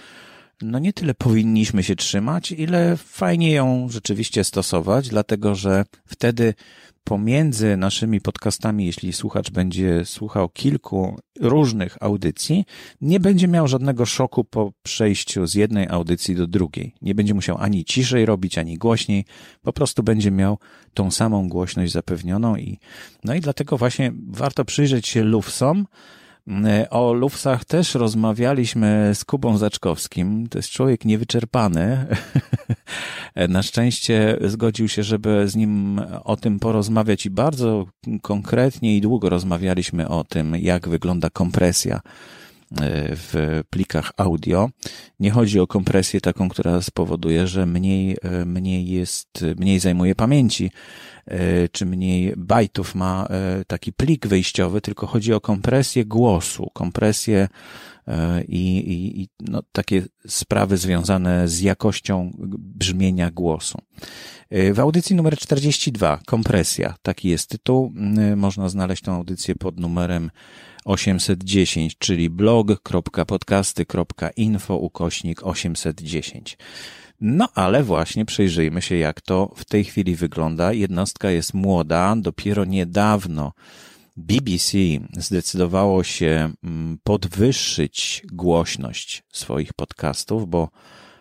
no 0.63 0.79
nie 0.79 0.93
tyle 0.93 1.15
powinniśmy 1.15 1.83
się 1.83 1.97
trzymać, 1.97 2.53
ile 2.53 2.97
fajnie 2.97 3.53
ją 3.53 3.89
rzeczywiście 3.91 4.45
stosować, 4.45 5.09
dlatego 5.09 5.55
że 5.55 5.85
wtedy 6.07 6.55
pomiędzy 7.05 7.77
naszymi 7.77 8.21
podcastami, 8.21 8.87
jeśli 8.87 9.13
słuchacz 9.13 9.51
będzie 9.51 10.05
słuchał 10.05 10.49
kilku 10.49 11.19
różnych 11.41 11.97
audycji, 12.01 12.65
nie 13.01 13.21
będzie 13.21 13.49
miał 13.49 13.69
żadnego 13.69 14.07
szoku 14.07 14.45
po 14.45 14.73
przejściu 14.83 15.47
z 15.47 15.55
jednej 15.55 15.89
audycji 15.89 16.35
do 16.35 16.47
drugiej. 16.47 16.95
Nie 17.03 17.15
będzie 17.15 17.35
musiał 17.35 17.57
ani 17.59 17.85
ciszej 17.85 18.27
robić, 18.27 18.59
ani 18.59 18.79
głośniej, 18.79 19.25
po 19.63 19.73
prostu 19.73 20.03
będzie 20.03 20.31
miał 20.31 20.59
tą 20.95 21.11
samą 21.11 21.49
głośność 21.49 21.93
zapewnioną 21.93 22.57
i, 22.57 22.79
no 23.25 23.35
i 23.35 23.41
dlatego 23.41 23.77
właśnie 23.77 24.13
warto 24.29 24.65
przyjrzeć 24.65 25.09
się 25.09 25.23
lufsom, 25.23 25.87
o 26.91 27.13
Lufsach 27.13 27.65
też 27.65 27.95
rozmawialiśmy 27.95 29.11
z 29.15 29.25
Kubą 29.25 29.59
Zaczkowskim. 29.59 30.49
To 30.49 30.59
jest 30.59 30.71
człowiek 30.71 31.05
niewyczerpany. 31.05 32.07
Na 33.49 33.63
szczęście 33.63 34.39
zgodził 34.45 34.89
się, 34.89 35.03
żeby 35.03 35.49
z 35.49 35.57
nim 35.57 36.01
o 36.25 36.37
tym 36.37 36.59
porozmawiać 36.59 37.27
i 37.27 37.31
bardzo 37.31 37.87
konkretnie 38.23 38.97
i 38.97 39.01
długo 39.01 39.29
rozmawialiśmy 39.29 40.09
o 40.09 40.25
tym, 40.25 40.57
jak 40.57 40.89
wygląda 40.89 41.31
kompresja 41.31 41.97
e, 41.97 42.40
w 43.17 43.61
plikach 43.71 44.13
audio. 44.17 44.71
Nie 45.21 45.31
chodzi 45.31 45.61
o 45.61 45.67
kompresję 45.67 46.21
taką, 46.21 46.49
która 46.49 46.83
spowoduje, 46.83 47.47
że 47.47 47.67
mniej, 47.67 48.17
e, 48.23 48.45
mniej 48.45 48.89
jest, 48.89 49.45
mniej 49.57 49.79
zajmuje 49.79 50.15
pamięci, 50.15 50.71
czy 51.73 51.87
mniej 51.87 52.35
bajtów 52.37 52.95
ma 52.95 53.29
taki 53.67 53.93
plik 53.93 54.27
wyjściowy, 54.27 54.81
tylko 54.81 55.07
chodzi 55.07 55.33
o 55.33 55.41
kompresję 55.41 56.05
głosu, 56.05 56.71
kompresję 56.73 57.49
i, 58.49 58.79
i, 58.79 59.21
i 59.21 59.29
no, 59.41 59.63
takie 59.73 60.03
sprawy 60.27 60.77
związane 60.77 61.49
z 61.49 61.61
jakością 61.61 62.31
brzmienia 62.59 63.31
głosu. 63.31 63.79
W 64.51 64.81
audycji 64.81 65.17
numer 65.17 65.39
42, 65.39 66.21
kompresja, 66.27 66.95
taki 67.03 67.29
jest 67.29 67.49
tytuł. 67.49 67.93
Można 68.37 68.69
znaleźć 68.69 69.03
tę 69.03 69.13
audycję 69.13 69.55
pod 69.55 69.81
numerem 69.81 70.31
810, 70.85 71.99
czyli 71.99 72.31
blog.podcasty.info 72.31 74.77
ukośnik 74.77 75.47
810. 75.47 76.59
No 77.21 77.49
ale 77.55 77.83
właśnie 77.83 78.25
przyjrzyjmy 78.25 78.83
się, 78.83 78.97
jak 78.97 79.21
to 79.21 79.53
w 79.57 79.65
tej 79.65 79.85
chwili 79.85 80.17
wygląda. 80.17 80.73
Jednostka 80.73 81.31
jest 81.31 81.55
młoda, 81.55 82.17
dopiero 82.17 82.65
niedawno 82.65 83.53
BBC 84.17 84.79
zdecydowało 85.17 86.05
się 86.05 86.53
mm, 86.65 86.99
podwyższyć 87.05 88.23
głośność 88.33 89.23
swoich 89.33 89.73
podcastów, 89.73 90.49
bo 90.49 90.69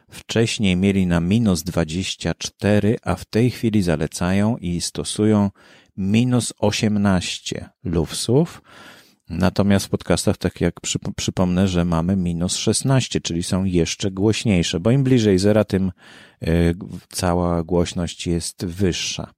wcześniej 0.10 0.76
mieli 0.76 1.08
na 1.08 1.20
minus 1.20 1.64
24, 1.64 2.98
a 3.04 3.16
w 3.16 3.26
tej 3.26 3.52
chwili 3.52 3.82
zalecają 3.82 4.58
i 4.58 4.82
stosują 4.82 5.52
minus 5.98 6.54
18 6.60 7.70
lufsów. 7.84 8.62
Natomiast 9.30 9.86
w 9.86 9.90
podcastach, 9.90 10.38
tak 10.38 10.62
jak 10.62 10.76
przypomnę, 11.16 11.68
że 11.68 11.86
mamy 11.86 12.16
minus 12.16 12.56
16, 12.56 13.22
czyli 13.22 13.44
są 13.44 13.64
jeszcze 13.64 14.12
głośniejsze, 14.12 14.80
bo 14.80 14.92
im 14.92 15.04
bliżej 15.04 15.40
zera, 15.40 15.64
tym 15.64 15.92
y, 16.48 16.76
cała 17.10 17.64
głośność 17.64 18.28
jest 18.28 18.66
wyższa. 18.66 19.34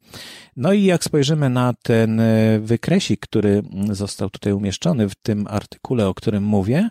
No 0.56 0.74
i 0.74 0.84
jak 0.84 1.04
spojrzymy 1.04 1.50
na 1.50 1.74
ten 1.84 2.20
y, 2.20 2.60
wykresik, 2.64 3.20
który 3.20 3.64
został 3.92 4.30
tutaj 4.30 4.54
umieszczony 4.54 5.10
w 5.10 5.16
tym 5.16 5.48
artykule, 5.48 6.08
o 6.08 6.14
którym 6.14 6.44
mówię, 6.44 6.90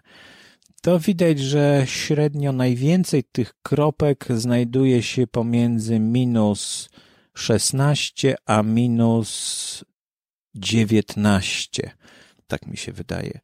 to 0.83 0.99
widać, 0.99 1.39
że 1.39 1.83
średnio 1.87 2.53
najwięcej 2.53 3.25
tych 3.33 3.55
kropek 3.63 4.27
znajduje 4.31 5.03
się 5.03 5.27
pomiędzy 5.27 5.99
minus 5.99 6.89
16 7.35 8.35
a 8.47 8.63
minus 8.63 9.85
19 10.55 11.91
tak 12.51 12.67
mi 12.67 12.77
się 12.77 12.93
wydaje. 12.93 13.41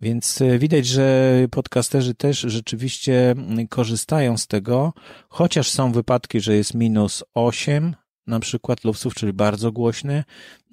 Więc 0.00 0.42
e, 0.42 0.58
widać, 0.58 0.86
że 0.86 1.34
podcasterzy 1.50 2.14
też 2.14 2.40
rzeczywiście 2.40 3.34
korzystają 3.68 4.36
z 4.36 4.46
tego, 4.46 4.92
chociaż 5.28 5.70
są 5.70 5.92
wypadki, 5.92 6.40
że 6.40 6.56
jest 6.56 6.74
minus 6.74 7.24
8 7.34 7.96
na 8.26 8.40
przykład 8.40 8.84
lufsów, 8.84 9.14
czyli 9.14 9.32
bardzo 9.32 9.72
głośny, 9.72 10.24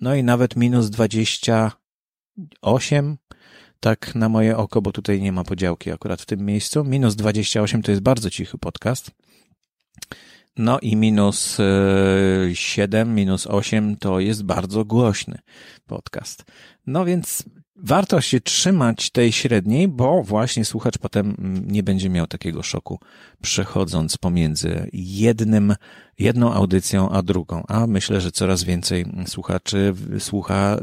no 0.01 0.15
i 0.15 0.23
nawet 0.23 0.55
minus 0.55 0.89
28, 0.89 3.17
tak 3.79 4.15
na 4.15 4.29
moje 4.29 4.57
oko, 4.57 4.81
bo 4.81 4.91
tutaj 4.91 5.21
nie 5.21 5.31
ma 5.31 5.43
podziałki 5.43 5.91
akurat 5.91 6.21
w 6.21 6.25
tym 6.25 6.45
miejscu. 6.45 6.83
Minus 6.83 7.15
28 7.15 7.81
to 7.81 7.91
jest 7.91 8.03
bardzo 8.03 8.29
cichy 8.29 8.57
podcast. 8.57 9.11
No 10.57 10.79
i 10.79 10.95
minus 10.95 11.57
7, 12.53 13.09
e, 13.09 13.13
minus 13.13 13.47
8 13.47 13.95
to 13.95 14.19
jest 14.19 14.43
bardzo 14.43 14.85
głośny 14.85 15.39
podcast. 15.85 16.45
No 16.87 17.05
więc 17.05 17.43
warto 17.83 18.21
się 18.21 18.41
trzymać 18.41 19.09
tej 19.09 19.31
średniej, 19.31 19.87
bo 19.87 20.23
właśnie 20.23 20.65
słuchacz 20.65 20.97
potem 20.97 21.35
nie 21.67 21.83
będzie 21.83 22.09
miał 22.09 22.27
takiego 22.27 22.63
szoku 22.63 22.99
przechodząc 23.41 24.17
pomiędzy 24.17 24.89
jednym, 24.93 25.75
jedną 26.19 26.53
audycją 26.53 27.09
a 27.09 27.21
drugą. 27.21 27.63
A 27.67 27.87
myślę, 27.87 28.21
że 28.21 28.31
coraz 28.31 28.63
więcej 28.63 29.05
słuchaczy 29.27 29.93
słucha 30.19 30.77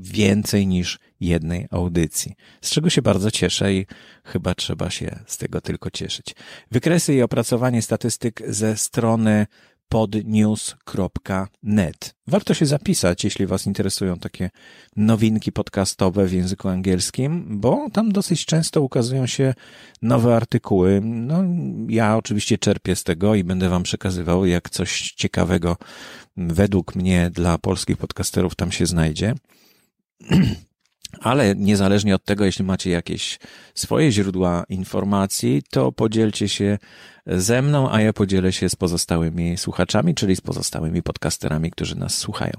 więcej 0.00 0.66
niż 0.66 0.98
jednej 1.20 1.66
audycji. 1.70 2.34
Z 2.60 2.70
czego 2.70 2.90
się 2.90 3.02
bardzo 3.02 3.30
cieszę 3.30 3.74
i 3.74 3.86
chyba 4.24 4.54
trzeba 4.54 4.90
się 4.90 5.18
z 5.26 5.36
tego 5.36 5.60
tylko 5.60 5.90
cieszyć. 5.90 6.34
Wykresy 6.70 7.14
i 7.14 7.22
opracowanie 7.22 7.82
statystyk 7.82 8.42
ze 8.48 8.76
strony 8.76 9.46
podnews.net. 9.94 12.14
Warto 12.26 12.54
się 12.54 12.66
zapisać, 12.66 13.24
jeśli 13.24 13.46
Was 13.46 13.66
interesują 13.66 14.18
takie 14.18 14.50
nowinki 14.96 15.52
podcastowe 15.52 16.26
w 16.26 16.32
języku 16.32 16.68
angielskim, 16.68 17.60
bo 17.60 17.90
tam 17.92 18.12
dosyć 18.12 18.46
często 18.46 18.82
ukazują 18.82 19.26
się 19.26 19.54
nowe 20.02 20.36
artykuły. 20.36 21.00
No, 21.04 21.44
ja 21.88 22.16
oczywiście 22.16 22.58
czerpię 22.58 22.96
z 22.96 23.04
tego 23.04 23.34
i 23.34 23.44
będę 23.44 23.68
Wam 23.68 23.82
przekazywał, 23.82 24.46
jak 24.46 24.70
coś 24.70 25.12
ciekawego 25.12 25.76
według 26.36 26.94
mnie 26.94 27.30
dla 27.30 27.58
polskich 27.58 27.96
podcasterów 27.96 28.54
tam 28.54 28.72
się 28.72 28.86
znajdzie. 28.86 29.34
Ale 31.20 31.54
niezależnie 31.54 32.14
od 32.14 32.24
tego, 32.24 32.44
jeśli 32.44 32.64
macie 32.64 32.90
jakieś 32.90 33.38
swoje 33.74 34.12
źródła 34.12 34.64
informacji, 34.68 35.62
to 35.70 35.92
podzielcie 35.92 36.48
się 36.48 36.78
ze 37.26 37.62
mną, 37.62 37.90
a 37.92 38.00
ja 38.00 38.12
podzielę 38.12 38.52
się 38.52 38.68
z 38.68 38.76
pozostałymi 38.76 39.58
słuchaczami, 39.58 40.14
czyli 40.14 40.36
z 40.36 40.40
pozostałymi 40.40 41.02
podcasterami, 41.02 41.70
którzy 41.70 41.98
nas 41.98 42.18
słuchają. 42.18 42.52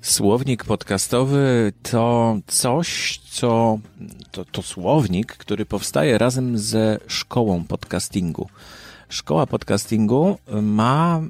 Słownik 0.00 0.64
podcastowy 0.64 1.72
to 1.82 2.36
coś, 2.46 3.18
co 3.30 3.78
to, 4.30 4.44
to 4.44 4.62
słownik, 4.62 5.36
który 5.36 5.66
powstaje 5.66 6.18
razem 6.18 6.58
ze 6.58 6.98
szkołą 7.06 7.64
podcastingu. 7.64 8.48
Szkoła 9.08 9.46
podcastingu 9.46 10.38
ma 10.62 11.20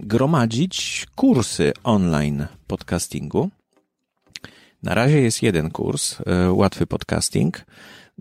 gromadzić 0.00 1.06
kursy 1.14 1.72
online 1.84 2.46
podcastingu. 2.66 3.50
Na 4.82 4.94
razie 4.94 5.20
jest 5.20 5.42
jeden 5.42 5.70
kurs, 5.70 6.16
e, 6.26 6.52
łatwy 6.52 6.86
podcasting. 6.86 7.64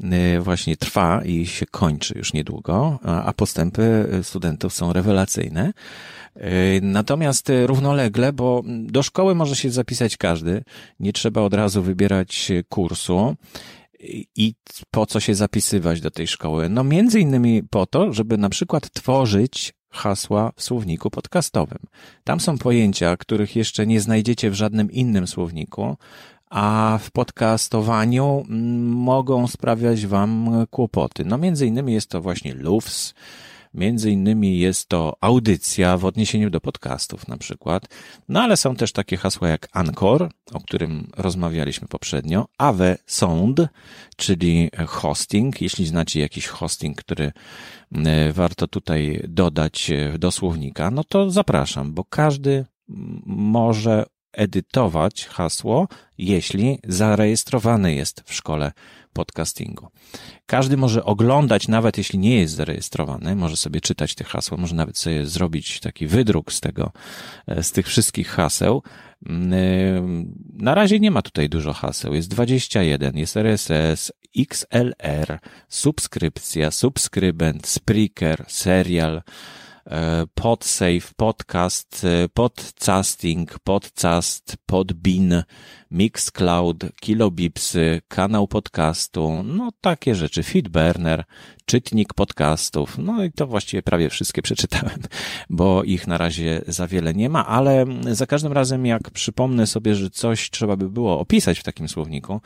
E, 0.04 0.42
właśnie 0.42 0.78
trwa 0.78 1.24
i 1.26 1.46
się 1.46 1.66
kończy 1.66 2.18
już 2.18 2.34
niedługo, 2.34 3.00
a 3.04 3.34
postępy 3.34 4.10
studentów 4.24 4.74
są 4.74 4.94
rewelacyjne. 4.94 5.74
E, 6.36 6.52
natomiast 6.82 7.52
równolegle, 7.66 8.34
bo 8.34 8.64
do 8.66 9.04
szkoły 9.04 9.36
może 9.36 9.56
się 9.56 9.70
zapisać 9.70 10.18
każdy, 10.18 10.64
nie 11.00 11.14
trzeba 11.14 11.42
od 11.42 11.54
razu 11.54 11.84
wybierać 11.84 12.52
kursu 12.70 13.36
i 14.36 14.54
po 14.92 15.06
co 15.06 15.20
się 15.20 15.36
zapisywać 15.36 16.02
do 16.02 16.12
tej 16.12 16.28
szkoły? 16.28 16.70
No 16.70 16.84
między 16.84 17.20
innymi 17.20 17.64
po 17.64 17.86
to, 17.86 18.14
żeby 18.14 18.38
na 18.38 18.50
przykład 18.50 18.90
tworzyć 18.90 19.74
hasła 19.90 20.52
w 20.56 20.64
słowniku 20.64 21.10
podcastowym. 21.10 21.80
Tam 22.24 22.40
są 22.40 22.58
pojęcia, 22.58 23.18
których 23.18 23.56
jeszcze 23.56 23.88
nie 23.88 24.02
znajdziecie 24.02 24.50
w 24.50 24.54
żadnym 24.54 24.92
innym 24.92 25.28
słowniku, 25.28 25.98
a 26.50 27.00
w 27.02 27.12
podcastowaniu 27.12 28.46
mm, 28.50 28.88
mogą 28.94 29.48
sprawiać 29.48 30.06
wam 30.06 30.50
kłopoty. 30.70 31.26
No 31.26 31.38
między 31.38 31.68
innymi 31.68 31.94
jest 31.94 32.10
to 32.10 32.22
właśnie 32.22 32.54
LUFS, 32.54 33.14
Między 33.74 34.12
innymi 34.12 34.60
jest 34.60 34.90
to 34.90 35.18
audycja 35.22 35.98
w 35.98 36.06
odniesieniu 36.06 36.50
do 36.50 36.62
podcastów 36.62 37.28
na 37.28 37.38
przykład. 37.38 37.84
No 38.30 38.42
ale 38.42 38.58
są 38.58 38.76
też 38.76 38.92
takie 38.92 39.18
hasła 39.18 39.50
jak 39.50 39.68
Anchor, 39.72 40.30
o 40.54 40.60
którym 40.60 41.12
rozmawialiśmy 41.18 41.88
poprzednio, 41.88 42.48
Ave 42.58 42.98
Sound, 43.06 43.60
czyli 44.18 44.70
hosting. 44.88 45.62
Jeśli 45.62 45.86
znacie 45.86 46.20
jakiś 46.20 46.48
hosting, 46.48 46.98
który 46.98 47.32
e, 47.92 48.34
warto 48.34 48.68
tutaj 48.68 49.24
dodać 49.28 49.92
e, 49.92 50.18
do 50.20 50.32
słownika, 50.32 50.92
no 50.92 51.04
to 51.04 51.32
zapraszam, 51.32 51.94
bo 51.94 52.04
każdy 52.04 52.66
może 53.26 54.06
edytować 54.34 55.26
hasło, 55.26 55.88
jeśli 56.18 56.80
zarejestrowany 56.88 57.94
jest 57.94 58.24
w 58.26 58.34
szkole 58.34 58.72
podcastingu. 59.14 59.88
Każdy 60.46 60.78
może 60.78 61.04
oglądać, 61.04 61.68
nawet 61.68 61.98
jeśli 61.98 62.20
nie 62.20 62.40
jest 62.40 62.54
zarejestrowany, 62.54 63.36
może 63.36 63.58
sobie 63.58 63.82
czytać 63.82 64.16
te 64.16 64.24
hasła, 64.24 64.58
może 64.58 64.76
nawet 64.76 64.98
sobie 64.98 65.26
zrobić 65.26 65.80
taki 65.80 66.08
wydruk 66.08 66.54
z 66.54 66.60
tego, 66.60 66.92
e, 67.48 67.64
z 67.64 67.72
tych 67.72 67.88
wszystkich 67.88 68.28
haseł. 68.28 68.84
Mm, 69.26 69.54
e, 69.54 69.58
na 70.64 70.76
razie 70.76 71.00
nie 71.00 71.12
ma 71.12 71.22
tutaj 71.22 71.50
dużo 71.50 71.74
haseł. 71.74 72.14
Jest 72.14 72.30
21, 72.30 73.18
jest 73.18 73.38
RSS, 73.38 74.12
XLR, 74.38 75.40
subskrypcja, 75.70 76.72
subskrybent, 76.72 77.68
Spreaker, 77.68 78.46
serial, 78.48 79.22
e, 79.88 80.26
PodSafe, 80.34 81.14
podcast, 81.16 82.06
podcasting, 82.34 83.60
podcast, 83.64 84.58
podbin, 84.66 85.44
Mixcloud, 85.92 86.86
Kilobipsy, 87.02 88.02
kanał 88.08 88.48
podcastu, 88.48 89.44
no 89.44 89.72
takie 89.82 90.16
rzeczy, 90.16 90.44
Feedburner, 90.44 91.24
czytnik 91.68 92.14
podcastów, 92.14 92.98
no 92.98 93.24
i 93.24 93.32
to 93.32 93.48
właściwie 93.48 93.84
prawie 93.84 94.10
wszystkie 94.10 94.42
przeczytałem, 94.48 95.00
bo 95.50 95.84
ich 95.84 96.08
na 96.08 96.18
razie 96.18 96.62
za 96.68 96.88
wiele 96.88 97.14
nie 97.14 97.30
ma, 97.30 97.48
ale 97.48 97.86
za 98.12 98.26
każdym 98.26 98.54
razem 98.54 98.86
jak 98.86 99.10
przypomnę 99.10 99.68
sobie, 99.68 99.96
że 99.96 100.10
coś 100.10 100.50
trzeba 100.50 100.76
by 100.76 100.90
było 100.90 101.20
opisać 101.20 101.60
w 101.60 101.64
takim 101.64 101.90
słowniku, 101.90 102.42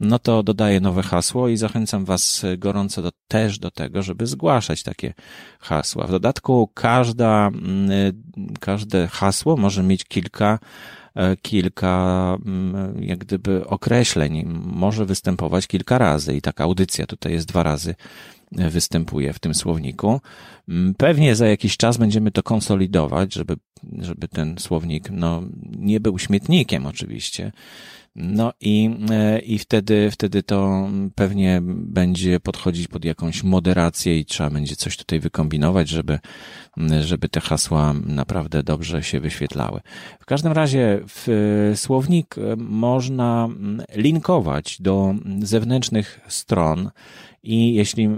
no 0.00 0.18
to 0.18 0.42
dodaję 0.42 0.80
nowe 0.80 1.02
hasło 1.02 1.48
i 1.48 1.56
zachęcam 1.56 2.04
Was 2.04 2.44
gorąco 2.58 3.02
do, 3.02 3.10
też 3.28 3.58
do 3.58 3.70
tego, 3.70 4.02
żeby 4.02 4.26
zgłaszać 4.26 4.82
takie 4.82 5.14
hasła. 5.60 6.06
W 6.06 6.10
dodatku 6.10 6.70
każda, 6.74 7.46
mm, 7.46 8.22
każde 8.60 9.08
hasło 9.08 9.56
może 9.56 9.82
mieć 9.82 10.04
kilka 10.04 10.58
E, 11.16 11.36
kilka 11.36 12.36
mm, 12.46 13.02
jak 13.02 13.18
gdyby 13.18 13.66
określeń, 13.66 14.44
może 14.64 15.04
występować 15.04 15.66
kilka 15.66 15.98
razy 15.98 16.36
i 16.36 16.42
taka 16.42 16.64
audycja 16.64 17.06
tutaj 17.06 17.32
jest 17.32 17.48
dwa 17.48 17.62
razy 17.62 17.94
występuje 18.52 19.32
w 19.32 19.38
tym 19.38 19.54
słowniku. 19.54 20.20
Mm, 20.68 20.94
pewnie 20.94 21.36
za 21.36 21.46
jakiś 21.46 21.76
czas 21.76 21.96
będziemy 21.96 22.30
to 22.30 22.42
konsolidować, 22.42 23.34
żeby, 23.34 23.56
żeby 23.98 24.28
ten 24.28 24.58
słownik 24.58 25.10
no, 25.10 25.42
nie 25.78 26.00
był 26.00 26.18
śmietnikiem 26.18 26.86
oczywiście, 26.86 27.52
no 28.16 28.52
i, 28.60 28.90
e, 29.10 29.38
i 29.38 29.58
wtedy, 29.58 30.10
wtedy 30.10 30.42
to 30.42 30.88
pewnie 31.14 31.60
będzie 31.66 32.40
podchodzić 32.40 32.88
pod 32.88 33.04
jakąś 33.04 33.42
moderację 33.42 34.18
i 34.18 34.24
trzeba 34.24 34.50
będzie 34.50 34.76
coś 34.76 34.96
tutaj 34.96 35.20
wykombinować, 35.20 35.88
żeby, 35.88 36.18
żeby 37.00 37.28
te 37.28 37.40
hasła 37.40 37.94
naprawdę 38.06 38.62
dobrze 38.62 39.02
się 39.02 39.20
wyświetlały. 39.20 39.80
W 40.20 40.26
każdym 40.26 40.52
razie 40.52 41.00
w 41.08 41.72
słownik 41.76 42.34
można 42.56 43.48
linkować 43.94 44.76
do 44.80 45.14
zewnętrznych 45.42 46.20
stron 46.28 46.90
i 47.42 47.74
jeśli 47.74 48.08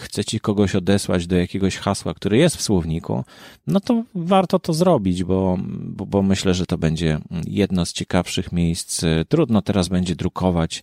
chcecie 0.00 0.40
kogoś 0.40 0.74
odesłać 0.74 1.26
do 1.26 1.36
jakiegoś 1.36 1.76
hasła, 1.76 2.14
które 2.14 2.36
jest 2.36 2.56
w 2.56 2.62
słowniku, 2.62 3.24
no 3.66 3.80
to 3.80 4.02
warto 4.14 4.58
to 4.58 4.72
zrobić, 4.72 5.24
bo, 5.24 5.58
bo, 5.68 6.06
bo 6.06 6.22
myślę, 6.22 6.54
że 6.54 6.66
to 6.66 6.78
będzie 6.78 7.18
jedno 7.46 7.86
z 7.86 7.92
ciekawszych 7.92 8.52
miejsc. 8.52 9.04
Trudno 9.28 9.62
teraz 9.62 9.88
będzie 9.88 10.16
drukować 10.16 10.82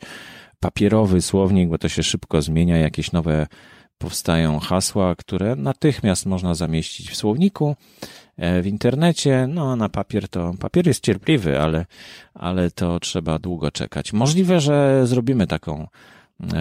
papierowy 0.60 1.22
słownik, 1.22 1.69
bo 1.69 1.78
to 1.78 1.89
się 1.89 2.04
szybko 2.04 2.41
zmienia, 2.41 2.78
jakieś 2.78 3.12
nowe 3.12 3.48
powstają 3.97 4.60
hasła, 4.60 5.15
które 5.15 5.56
natychmiast 5.56 6.25
można 6.25 6.56
zamieścić 6.56 7.12
w 7.12 7.15
słowniku, 7.15 7.75
e, 8.38 8.62
w 8.62 8.67
internecie. 8.67 9.47
No, 9.47 9.75
na 9.75 9.89
papier 9.89 10.29
to, 10.29 10.53
papier 10.60 10.88
jest 10.88 11.03
cierpliwy, 11.03 11.62
ale, 11.62 11.86
ale 12.34 12.71
to 12.71 12.99
trzeba 12.99 13.39
długo 13.39 13.71
czekać. 13.71 14.13
Możliwe, 14.13 14.60
że 14.60 15.08
zrobimy 15.08 15.47
taką 15.47 15.88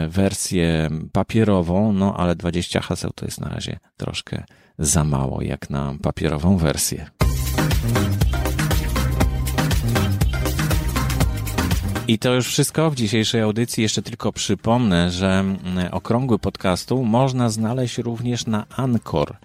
wersję 0.09 0.91
papierową, 1.13 1.93
no 1.93 2.17
ale 2.17 2.37
20 2.37 2.81
haseł 2.81 3.11
to 3.15 3.25
jest 3.25 3.41
na 3.41 3.49
razie 3.49 3.79
troszkę 3.97 4.45
za 4.79 5.05
mało 5.05 5.43
jak 5.43 5.71
na 5.71 5.95
papierową 6.03 6.57
wersję. 6.57 7.22
I 12.09 12.19
to 12.19 12.35
już 12.35 12.49
wszystko 12.49 12.91
w 12.91 12.95
dzisiejszej 12.95 13.41
audycji. 13.41 13.83
Jeszcze 13.83 14.03
tylko 14.03 14.33
przypomnę, 14.33 15.11
że 15.11 15.45
okrągły 15.91 16.39
podcastu 16.39 17.05
można 17.05 17.49
znaleźć 17.49 17.99
również 17.99 18.47
na 18.47 18.67
Anchor. 18.77 19.37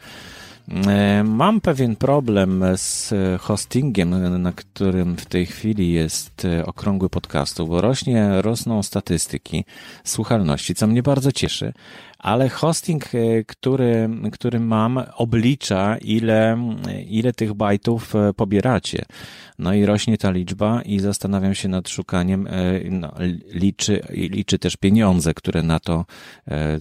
E, 0.87 1.23
mam 1.23 1.61
pewien 1.61 1.95
problem 1.95 2.63
z 2.75 3.13
hostingiem, 3.41 4.41
na 4.41 4.51
którym 4.51 5.17
w 5.17 5.25
tej 5.25 5.45
chwili 5.45 5.91
jest 5.91 6.45
e, 6.45 6.65
okrągły 6.65 7.09
podcastu, 7.09 7.67
bo 7.67 7.81
rośnie, 7.81 8.41
rosną 8.41 8.83
statystyki 8.83 9.65
słuchalności, 10.03 10.75
co 10.75 10.87
mnie 10.87 11.03
bardzo 11.03 11.31
cieszy, 11.31 11.73
ale 12.19 12.49
hosting, 12.49 13.15
e, 13.15 13.43
który, 13.43 14.09
który 14.31 14.59
mam, 14.59 15.03
oblicza, 15.15 15.97
ile, 15.97 16.57
ile 17.07 17.33
tych 17.33 17.53
bajtów 17.53 18.13
pobieracie. 18.35 19.05
No 19.59 19.73
i 19.73 19.85
rośnie 19.85 20.17
ta 20.17 20.31
liczba 20.31 20.81
i 20.81 20.99
zastanawiam 20.99 21.55
się 21.55 21.69
nad 21.69 21.89
szukaniem, 21.89 22.47
no, 22.91 23.13
liczy, 23.51 24.01
liczy 24.09 24.59
też 24.59 24.77
pieniądze, 24.77 25.33
które 25.33 25.63
na 25.63 25.79
to 25.79 26.05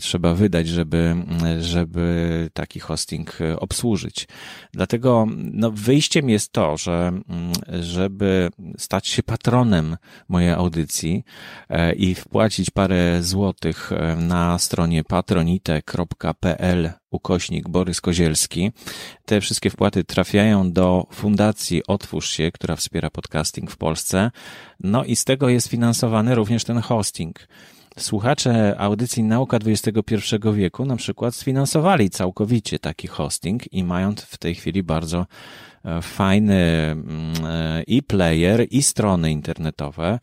trzeba 0.00 0.34
wydać, 0.34 0.68
żeby, 0.68 1.14
żeby 1.60 2.50
taki 2.52 2.80
hosting 2.80 3.38
obsłużyć. 3.58 4.28
Dlatego 4.72 5.26
no, 5.52 5.70
wyjściem 5.70 6.28
jest 6.28 6.52
to, 6.52 6.76
że 6.76 6.92
mm, 7.08 7.52
żeby 7.82 8.48
stać 8.78 9.08
się 9.08 9.22
patronem 9.22 9.96
mojej 10.28 10.50
audycji 10.50 11.24
e, 11.68 11.92
i 11.92 12.14
wpłacić 12.14 12.70
parę 12.70 13.22
złotych 13.22 13.92
e, 13.92 14.16
na 14.16 14.58
stronie 14.58 15.04
patronite.pl 15.26 16.90
ukośnik 17.10 17.68
Borys 17.68 18.00
Kozielski. 18.00 18.72
Te 19.24 19.40
wszystkie 19.40 19.70
wpłaty 19.70 20.04
trafiają 20.04 20.72
do 20.72 21.06
Fundacji 21.12 21.82
Otwórz 21.86 22.30
się, 22.30 22.50
która 22.52 22.76
wspiera 22.76 23.10
podcasting 23.10 23.70
w 23.70 23.76
Polsce. 23.76 24.30
No 24.80 25.04
i 25.04 25.16
z 25.16 25.24
tego 25.24 25.48
jest 25.48 25.68
finansowany 25.68 26.34
również 26.34 26.64
ten 26.64 26.80
hosting. 26.80 27.48
Słuchacze 27.98 28.74
audycji 28.78 29.22
Nauka 29.22 29.58
XXI 29.66 30.36
wieku 30.54 30.84
na 30.84 30.96
przykład 30.96 31.34
sfinansowali 31.34 32.10
całkowicie 32.10 32.78
taki 32.78 33.08
hosting 33.08 33.72
i 33.72 33.84
mają 33.84 34.14
w 34.14 34.38
tej 34.38 34.54
chwili 34.54 34.82
bardzo 34.82 35.26
fajny 36.02 36.90
mm, 36.90 37.34
i 37.86 38.02
player, 38.02 38.66
i 38.70 38.82
strony 38.82 39.32
internetowe. 39.32 40.18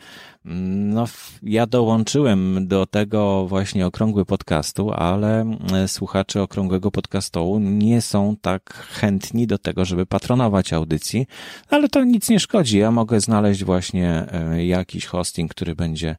No, 0.46 1.06
ja 1.44 1.68
dołączyłem 1.68 2.68
do 2.68 2.86
tego 2.86 3.48
właśnie 3.48 3.86
okrągły 3.86 4.26
podcastu, 4.26 4.92
ale 4.92 5.42
mm, 5.42 5.88
słuchacze 5.88 6.42
okrągłego 6.42 6.92
podcastu 6.92 7.60
nie 7.60 8.02
są 8.02 8.36
tak 8.42 8.74
chętni 8.74 9.48
do 9.48 9.58
tego, 9.58 9.86
żeby 9.86 10.06
patronować 10.06 10.74
audycji, 10.74 11.28
ale 11.70 11.90
to 11.90 12.04
nic 12.04 12.30
nie 12.30 12.40
szkodzi. 12.40 12.78
Ja 12.78 12.92
mogę 12.92 13.20
znaleźć 13.20 13.64
właśnie 13.64 14.26
e, 14.32 14.66
jakiś 14.66 15.06
hosting, 15.06 15.52
który 15.52 15.76
będzie 15.76 16.16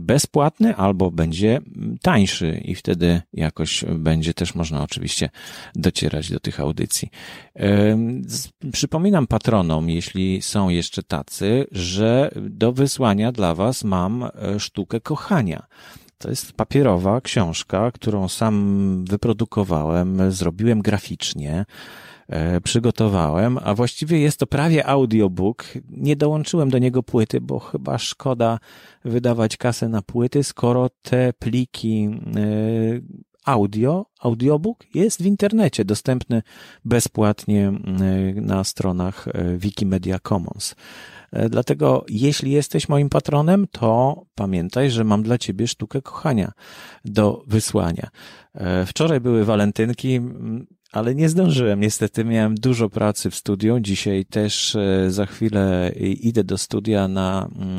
bezpłatny 0.00 0.76
albo 0.76 1.10
będzie 1.10 1.60
tańszy 2.02 2.60
i 2.64 2.74
wtedy 2.74 3.22
jakoś 3.32 3.84
będzie 3.84 4.34
też 4.34 4.54
można 4.54 4.82
oczywiście 4.82 5.30
docierać 5.74 6.30
do 6.30 6.40
tych 6.40 6.60
audycji. 6.60 7.10
E, 7.56 7.98
przypominam 8.72 9.26
patronom, 9.26 9.90
jeśli 9.90 10.42
są 10.42 10.68
jeszcze 10.68 11.02
tacy, 11.02 11.66
że 11.72 12.30
do 12.36 12.72
wysłania 12.72 13.32
dla 13.32 13.54
Was 13.54 13.84
mam 13.84 14.22
e, 14.24 14.60
sztukę 14.60 15.00
kochania. 15.00 15.66
To 16.18 16.30
jest 16.30 16.52
papierowa 16.52 17.20
książka, 17.20 17.90
którą 17.90 18.28
sam 18.28 19.04
wyprodukowałem, 19.08 20.32
zrobiłem 20.32 20.82
graficznie. 20.82 21.64
E, 22.28 22.60
przygotowałem, 22.60 23.58
a 23.64 23.74
właściwie 23.74 24.18
jest 24.18 24.38
to 24.38 24.46
prawie 24.46 24.86
audiobook. 24.86 25.64
Nie 25.90 26.16
dołączyłem 26.16 26.70
do 26.70 26.78
niego 26.78 27.02
płyty, 27.02 27.40
bo 27.40 27.58
chyba 27.58 27.98
szkoda 27.98 28.58
wydawać 29.04 29.56
kasę 29.56 29.88
na 29.88 30.02
płyty, 30.02 30.44
skoro 30.44 30.90
te 31.02 31.32
pliki 31.32 32.08
e, 32.36 32.40
audio, 33.44 34.06
audiobook 34.20 34.84
jest 34.94 35.22
w 35.22 35.26
internecie 35.26 35.84
dostępny 35.84 36.42
bezpłatnie 36.84 37.68
e, 37.68 37.72
na 38.40 38.64
stronach 38.64 39.28
Wikimedia 39.56 40.18
Commons. 40.18 40.74
Dlatego, 41.50 42.04
jeśli 42.08 42.50
jesteś 42.50 42.88
moim 42.88 43.08
patronem, 43.08 43.66
to 43.72 44.22
pamiętaj, 44.34 44.90
że 44.90 45.04
mam 45.04 45.22
dla 45.22 45.38
ciebie 45.38 45.68
sztukę 45.68 46.02
kochania 46.02 46.52
do 47.04 47.44
wysłania. 47.46 48.08
Wczoraj 48.86 49.20
były 49.20 49.44
walentynki 49.44 50.20
ale 50.92 51.14
nie 51.14 51.28
zdążyłem. 51.28 51.80
Niestety 51.80 52.24
miałem 52.24 52.54
dużo 52.54 52.90
pracy 52.90 53.30
w 53.30 53.34
studiu. 53.34 53.80
Dzisiaj 53.80 54.24
też 54.24 54.76
e, 54.76 55.10
za 55.10 55.26
chwilę 55.26 55.92
idę 56.00 56.44
do 56.44 56.58
studia 56.58 57.08
na 57.08 57.48
mm, 57.56 57.78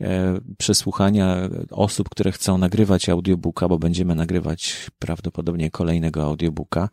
e, 0.00 0.40
przesłuchania 0.58 1.36
osób, 1.70 2.08
które 2.08 2.32
chcą 2.32 2.58
nagrywać 2.58 3.08
audiobooka, 3.08 3.68
bo 3.68 3.78
będziemy 3.78 4.14
nagrywać 4.14 4.90
prawdopodobnie 4.98 5.70
kolejnego 5.70 6.24
audiobooka. 6.24 6.88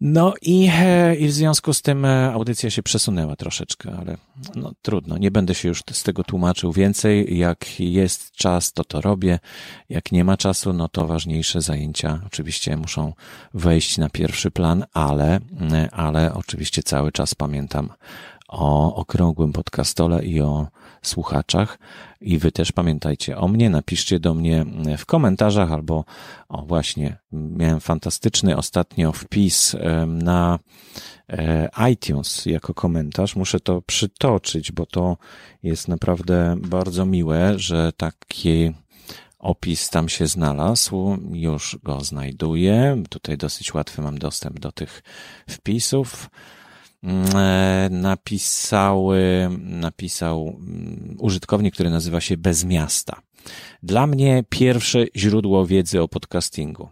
No 0.00 0.34
i, 0.42 0.70
e, 0.72 1.16
i 1.16 1.26
w 1.26 1.32
związku 1.32 1.74
z 1.74 1.82
tym 1.82 2.04
e, 2.04 2.32
audycja 2.32 2.70
się 2.70 2.82
przesunęła 2.82 3.36
troszeczkę, 3.36 3.96
ale 3.98 4.16
no, 4.54 4.72
trudno. 4.82 5.18
Nie 5.18 5.30
będę 5.30 5.54
się 5.54 5.68
już 5.68 5.82
z 5.92 6.02
tego 6.02 6.24
tłumaczył 6.24 6.72
więcej. 6.72 7.38
Jak 7.38 7.80
jest 7.80 8.32
czas, 8.32 8.72
to 8.72 8.84
to 8.84 9.00
robię. 9.00 9.38
Jak 9.88 10.12
nie 10.12 10.24
ma 10.24 10.36
czasu, 10.36 10.72
no 10.72 10.88
to 10.88 11.06
ważniejsze 11.06 11.60
zajęcia 11.60 12.20
oczywiście 12.26 12.76
muszą 12.76 13.12
wejść 13.54 13.98
na 13.98 14.10
pierwszy 14.10 14.50
plan, 14.50 14.84
ale, 14.92 15.40
e, 15.72 15.88
ale 15.92 16.34
oczywiście 16.34 16.82
cały 16.82 17.12
czas 17.12 17.34
pamiętam 17.34 17.90
o 18.48 18.94
okrągłym 18.94 19.52
podcastole 19.52 20.24
i 20.24 20.40
o 20.40 20.66
słuchaczach. 21.08 21.78
I 22.20 22.38
wy 22.38 22.52
też 22.52 22.72
pamiętajcie 22.72 23.38
o 23.38 23.48
mnie, 23.48 23.70
napiszcie 23.70 24.20
do 24.20 24.34
mnie 24.34 24.66
w 24.98 25.06
komentarzach 25.06 25.72
albo, 25.72 26.04
o 26.48 26.62
właśnie, 26.62 27.16
miałem 27.32 27.80
fantastyczny 27.80 28.56
ostatnio 28.56 29.12
wpis 29.12 29.76
na 30.06 30.58
e, 31.28 31.68
iTunes 31.92 32.46
jako 32.46 32.74
komentarz. 32.74 33.36
Muszę 33.36 33.60
to 33.60 33.82
przytoczyć, 33.82 34.72
bo 34.72 34.86
to 34.86 35.16
jest 35.62 35.88
naprawdę 35.88 36.56
bardzo 36.58 37.06
miłe, 37.06 37.58
że 37.58 37.92
taki 37.96 38.72
opis 39.38 39.90
tam 39.90 40.08
się 40.08 40.26
znalazł. 40.26 41.18
Już 41.32 41.78
go 41.82 42.00
znajduję. 42.00 43.02
Tutaj 43.10 43.36
dosyć 43.36 43.74
łatwy 43.74 44.02
mam 44.02 44.18
dostęp 44.18 44.60
do 44.60 44.72
tych 44.72 45.02
wpisów. 45.48 46.30
E, 47.34 47.88
napisały, 47.90 49.48
napisał 49.58 50.48
mm, 50.48 51.16
użytkownik, 51.20 51.74
który 51.74 51.90
nazywa 51.90 52.20
się 52.20 52.36
Bez 52.36 52.64
Miasta. 52.64 53.20
Dla 53.82 54.06
mnie 54.06 54.44
pierwsze 54.48 55.04
źródło 55.16 55.66
wiedzy 55.66 56.02
o 56.02 56.08
podcastingu. 56.08 56.88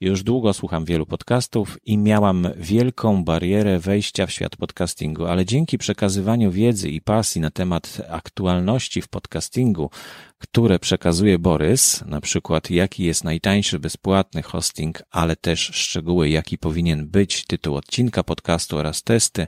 Już 0.00 0.22
długo 0.22 0.54
słucham 0.54 0.84
wielu 0.84 1.06
podcastów 1.06 1.78
i 1.84 1.98
miałam 1.98 2.48
wielką 2.56 3.24
barierę 3.24 3.78
wejścia 3.78 4.26
w 4.26 4.30
świat 4.30 4.56
podcastingu, 4.56 5.26
ale 5.26 5.44
dzięki 5.46 5.78
przekazywaniu 5.78 6.50
wiedzy 6.50 6.88
i 6.88 7.00
pasji 7.00 7.40
na 7.40 7.50
temat 7.50 8.02
aktualności 8.10 9.02
w 9.02 9.08
podcastingu, 9.08 9.90
które 10.38 10.78
przekazuje 10.78 11.38
Borys, 11.38 12.04
na 12.06 12.20
przykład 12.20 12.70
jaki 12.70 13.04
jest 13.04 13.24
najtańszy 13.24 13.78
bezpłatny 13.78 14.42
hosting, 14.42 15.02
ale 15.10 15.36
też 15.36 15.60
szczegóły, 15.60 16.28
jaki 16.28 16.58
powinien 16.58 17.06
być 17.06 17.44
tytuł 17.46 17.76
odcinka 17.76 18.22
podcastu 18.22 18.78
oraz 18.78 19.02
testy, 19.02 19.46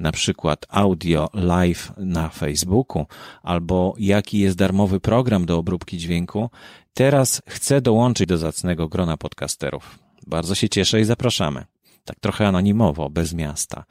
na 0.00 0.12
przykład 0.12 0.66
audio 0.68 1.28
live 1.34 1.92
na 1.96 2.28
Facebooku, 2.28 3.06
albo 3.42 3.94
jaki 3.98 4.38
jest 4.38 4.56
darmowy 4.56 5.00
program 5.00 5.46
do 5.46 5.58
obróbki 5.58 5.98
dźwięku, 5.98 6.50
teraz 6.96 7.42
chcę 7.48 7.80
dołączyć 7.80 8.26
do 8.26 8.38
zacnego 8.38 8.88
grona 8.88 9.16
podcasterów. 9.16 9.98
Bardzo 10.26 10.54
się 10.54 10.68
cieszę 10.68 11.00
i 11.00 11.04
zapraszamy. 11.04 11.64
Tak 12.04 12.20
trochę 12.20 12.48
anonimowo, 12.48 13.10
bez 13.10 13.34
miasta. 13.34 13.84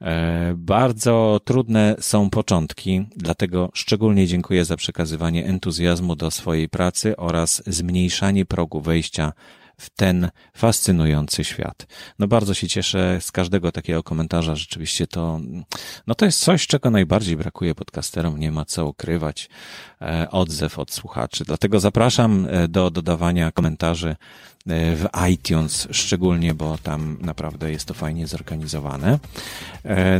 E, 0.00 0.54
bardzo 0.56 1.40
trudne 1.44 1.96
są 2.00 2.30
początki, 2.30 3.06
dlatego 3.16 3.70
szczególnie 3.74 4.26
dziękuję 4.26 4.64
za 4.64 4.76
przekazywanie 4.76 5.46
entuzjazmu 5.46 6.16
do 6.16 6.30
swojej 6.30 6.68
pracy 6.68 7.16
oraz 7.16 7.62
zmniejszanie 7.66 8.44
progu 8.44 8.80
wejścia 8.80 9.32
w 9.76 9.90
ten 9.90 10.30
fascynujący 10.54 11.44
świat. 11.44 11.86
No 12.18 12.28
bardzo 12.28 12.54
się 12.54 12.68
cieszę 12.68 13.18
z 13.20 13.32
każdego 13.32 13.72
takiego 13.72 14.02
komentarza. 14.02 14.56
Rzeczywiście 14.56 15.06
to, 15.06 15.40
no 16.06 16.14
to 16.14 16.24
jest 16.24 16.40
coś, 16.40 16.66
czego 16.66 16.90
najbardziej 16.90 17.36
brakuje 17.36 17.74
podcasterom. 17.74 18.38
Nie 18.38 18.52
ma 18.52 18.64
co 18.64 18.86
ukrywać. 18.86 19.48
E, 20.02 20.30
odzew 20.30 20.78
od 20.78 20.92
słuchaczy. 20.92 21.44
Dlatego 21.44 21.80
zapraszam 21.80 22.46
e, 22.50 22.68
do 22.68 22.90
dodawania 22.90 23.52
komentarzy 23.52 24.08
e, 24.08 24.16
w 24.96 25.06
iTunes 25.30 25.88
szczególnie, 25.90 26.54
bo 26.54 26.78
tam 26.78 27.18
naprawdę 27.20 27.72
jest 27.72 27.84
to 27.84 27.94
fajnie 27.94 28.26
zorganizowane. 28.26 29.18